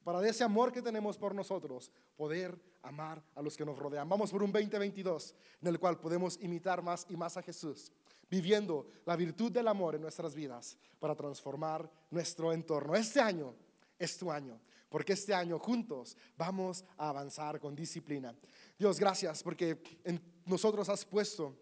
Para 0.04 0.20
de 0.20 0.30
ese 0.30 0.44
amor 0.44 0.72
que 0.72 0.82
tenemos 0.82 1.18
por 1.18 1.34
nosotros, 1.34 1.90
poder 2.16 2.58
amar 2.82 3.22
a 3.34 3.42
los 3.42 3.56
que 3.56 3.64
nos 3.64 3.78
rodean. 3.78 4.08
Vamos 4.08 4.30
por 4.30 4.42
un 4.42 4.52
2022 4.52 5.34
en 5.60 5.68
el 5.68 5.78
cual 5.78 5.98
podemos 5.98 6.38
imitar 6.40 6.82
más 6.82 7.06
y 7.08 7.16
más 7.16 7.36
a 7.36 7.42
Jesús, 7.42 7.92
viviendo 8.30 8.86
la 9.04 9.16
virtud 9.16 9.52
del 9.52 9.68
amor 9.68 9.94
en 9.94 10.02
nuestras 10.02 10.34
vidas 10.34 10.76
para 10.98 11.14
transformar 11.14 11.90
nuestro 12.10 12.52
entorno. 12.52 12.94
Este 12.94 13.20
año 13.20 13.54
es 13.98 14.16
tu 14.16 14.30
año, 14.30 14.60
porque 14.88 15.12
este 15.12 15.34
año 15.34 15.58
juntos 15.58 16.16
vamos 16.36 16.84
a 16.96 17.08
avanzar 17.08 17.58
con 17.60 17.74
disciplina. 17.74 18.34
Dios, 18.78 18.98
gracias 18.98 19.42
porque 19.42 19.82
en 20.04 20.20
nosotros 20.44 20.88
has 20.88 21.04
puesto 21.04 21.56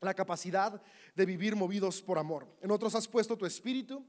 la 0.00 0.14
capacidad 0.14 0.80
de 1.14 1.26
vivir 1.26 1.56
movidos 1.56 2.02
por 2.02 2.18
amor. 2.18 2.46
En 2.60 2.70
otros 2.70 2.94
has 2.94 3.08
puesto 3.08 3.36
tu 3.36 3.46
espíritu 3.46 4.04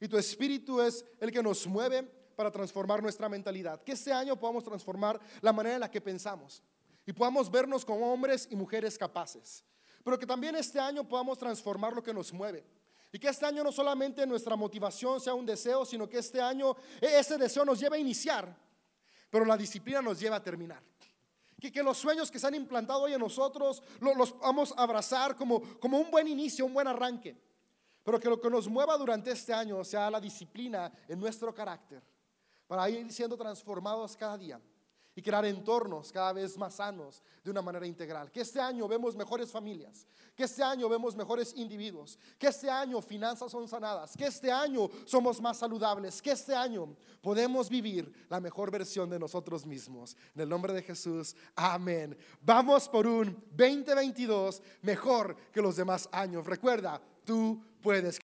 y 0.00 0.08
tu 0.08 0.16
espíritu 0.16 0.80
es 0.80 1.04
el 1.20 1.30
que 1.30 1.42
nos 1.42 1.66
mueve 1.66 2.02
para 2.34 2.50
transformar 2.50 3.02
nuestra 3.02 3.28
mentalidad. 3.28 3.82
Que 3.82 3.92
este 3.92 4.12
año 4.12 4.38
podamos 4.38 4.64
transformar 4.64 5.20
la 5.40 5.52
manera 5.52 5.76
en 5.76 5.80
la 5.80 5.90
que 5.90 6.00
pensamos 6.00 6.62
y 7.06 7.12
podamos 7.12 7.50
vernos 7.50 7.84
como 7.84 8.12
hombres 8.12 8.48
y 8.50 8.56
mujeres 8.56 8.98
capaces. 8.98 9.64
Pero 10.04 10.18
que 10.18 10.26
también 10.26 10.54
este 10.56 10.78
año 10.78 11.06
podamos 11.06 11.38
transformar 11.38 11.92
lo 11.92 12.02
que 12.02 12.14
nos 12.14 12.32
mueve. 12.32 12.64
Y 13.12 13.18
que 13.18 13.28
este 13.28 13.46
año 13.46 13.62
no 13.64 13.72
solamente 13.72 14.26
nuestra 14.26 14.56
motivación 14.56 15.20
sea 15.20 15.34
un 15.34 15.46
deseo, 15.46 15.84
sino 15.84 16.08
que 16.08 16.18
este 16.18 16.40
año 16.40 16.76
e-, 17.00 17.18
ese 17.18 17.38
deseo 17.38 17.64
nos 17.64 17.78
lleve 17.78 17.96
a 17.96 18.00
iniciar, 18.00 18.54
pero 19.30 19.44
la 19.44 19.56
disciplina 19.56 20.02
nos 20.02 20.18
lleva 20.18 20.36
a 20.36 20.42
terminar. 20.42 20.82
Que, 21.60 21.72
que 21.72 21.82
los 21.82 21.96
sueños 21.96 22.30
que 22.30 22.38
se 22.38 22.46
han 22.46 22.54
implantado 22.54 23.02
hoy 23.02 23.14
en 23.14 23.20
nosotros 23.20 23.82
los 24.00 24.38
vamos 24.38 24.74
a 24.76 24.82
abrazar 24.82 25.36
como, 25.36 25.62
como 25.78 25.98
un 25.98 26.10
buen 26.10 26.28
inicio, 26.28 26.66
un 26.66 26.74
buen 26.74 26.86
arranque. 26.86 27.36
Pero 28.02 28.20
que 28.20 28.28
lo 28.28 28.40
que 28.40 28.50
nos 28.50 28.68
mueva 28.68 28.96
durante 28.96 29.30
este 29.30 29.52
año 29.52 29.82
sea 29.82 30.10
la 30.10 30.20
disciplina 30.20 30.92
en 31.08 31.18
nuestro 31.18 31.54
carácter, 31.54 32.02
para 32.66 32.88
ir 32.90 33.10
siendo 33.12 33.36
transformados 33.36 34.16
cada 34.16 34.36
día 34.36 34.60
y 35.16 35.22
crear 35.22 35.46
entornos 35.46 36.12
cada 36.12 36.34
vez 36.34 36.58
más 36.58 36.74
sanos 36.74 37.22
de 37.42 37.50
una 37.50 37.62
manera 37.62 37.86
integral. 37.86 38.30
Que 38.30 38.42
este 38.42 38.60
año 38.60 38.86
vemos 38.86 39.16
mejores 39.16 39.50
familias, 39.50 40.06
que 40.36 40.44
este 40.44 40.62
año 40.62 40.90
vemos 40.90 41.16
mejores 41.16 41.54
individuos, 41.56 42.18
que 42.38 42.48
este 42.48 42.68
año 42.68 43.00
finanzas 43.00 43.50
son 43.50 43.66
sanadas, 43.66 44.14
que 44.14 44.26
este 44.26 44.52
año 44.52 44.90
somos 45.06 45.40
más 45.40 45.56
saludables, 45.56 46.20
que 46.20 46.32
este 46.32 46.54
año 46.54 46.94
podemos 47.22 47.70
vivir 47.70 48.26
la 48.28 48.40
mejor 48.40 48.70
versión 48.70 49.08
de 49.08 49.18
nosotros 49.18 49.64
mismos. 49.64 50.14
En 50.34 50.42
el 50.42 50.48
nombre 50.50 50.74
de 50.74 50.82
Jesús, 50.82 51.34
amén. 51.56 52.16
Vamos 52.42 52.86
por 52.86 53.06
un 53.06 53.42
2022 53.52 54.62
mejor 54.82 55.34
que 55.50 55.62
los 55.62 55.76
demás 55.76 56.10
años. 56.12 56.44
Recuerda, 56.44 57.00
tú 57.24 57.58
puedes. 57.80 58.14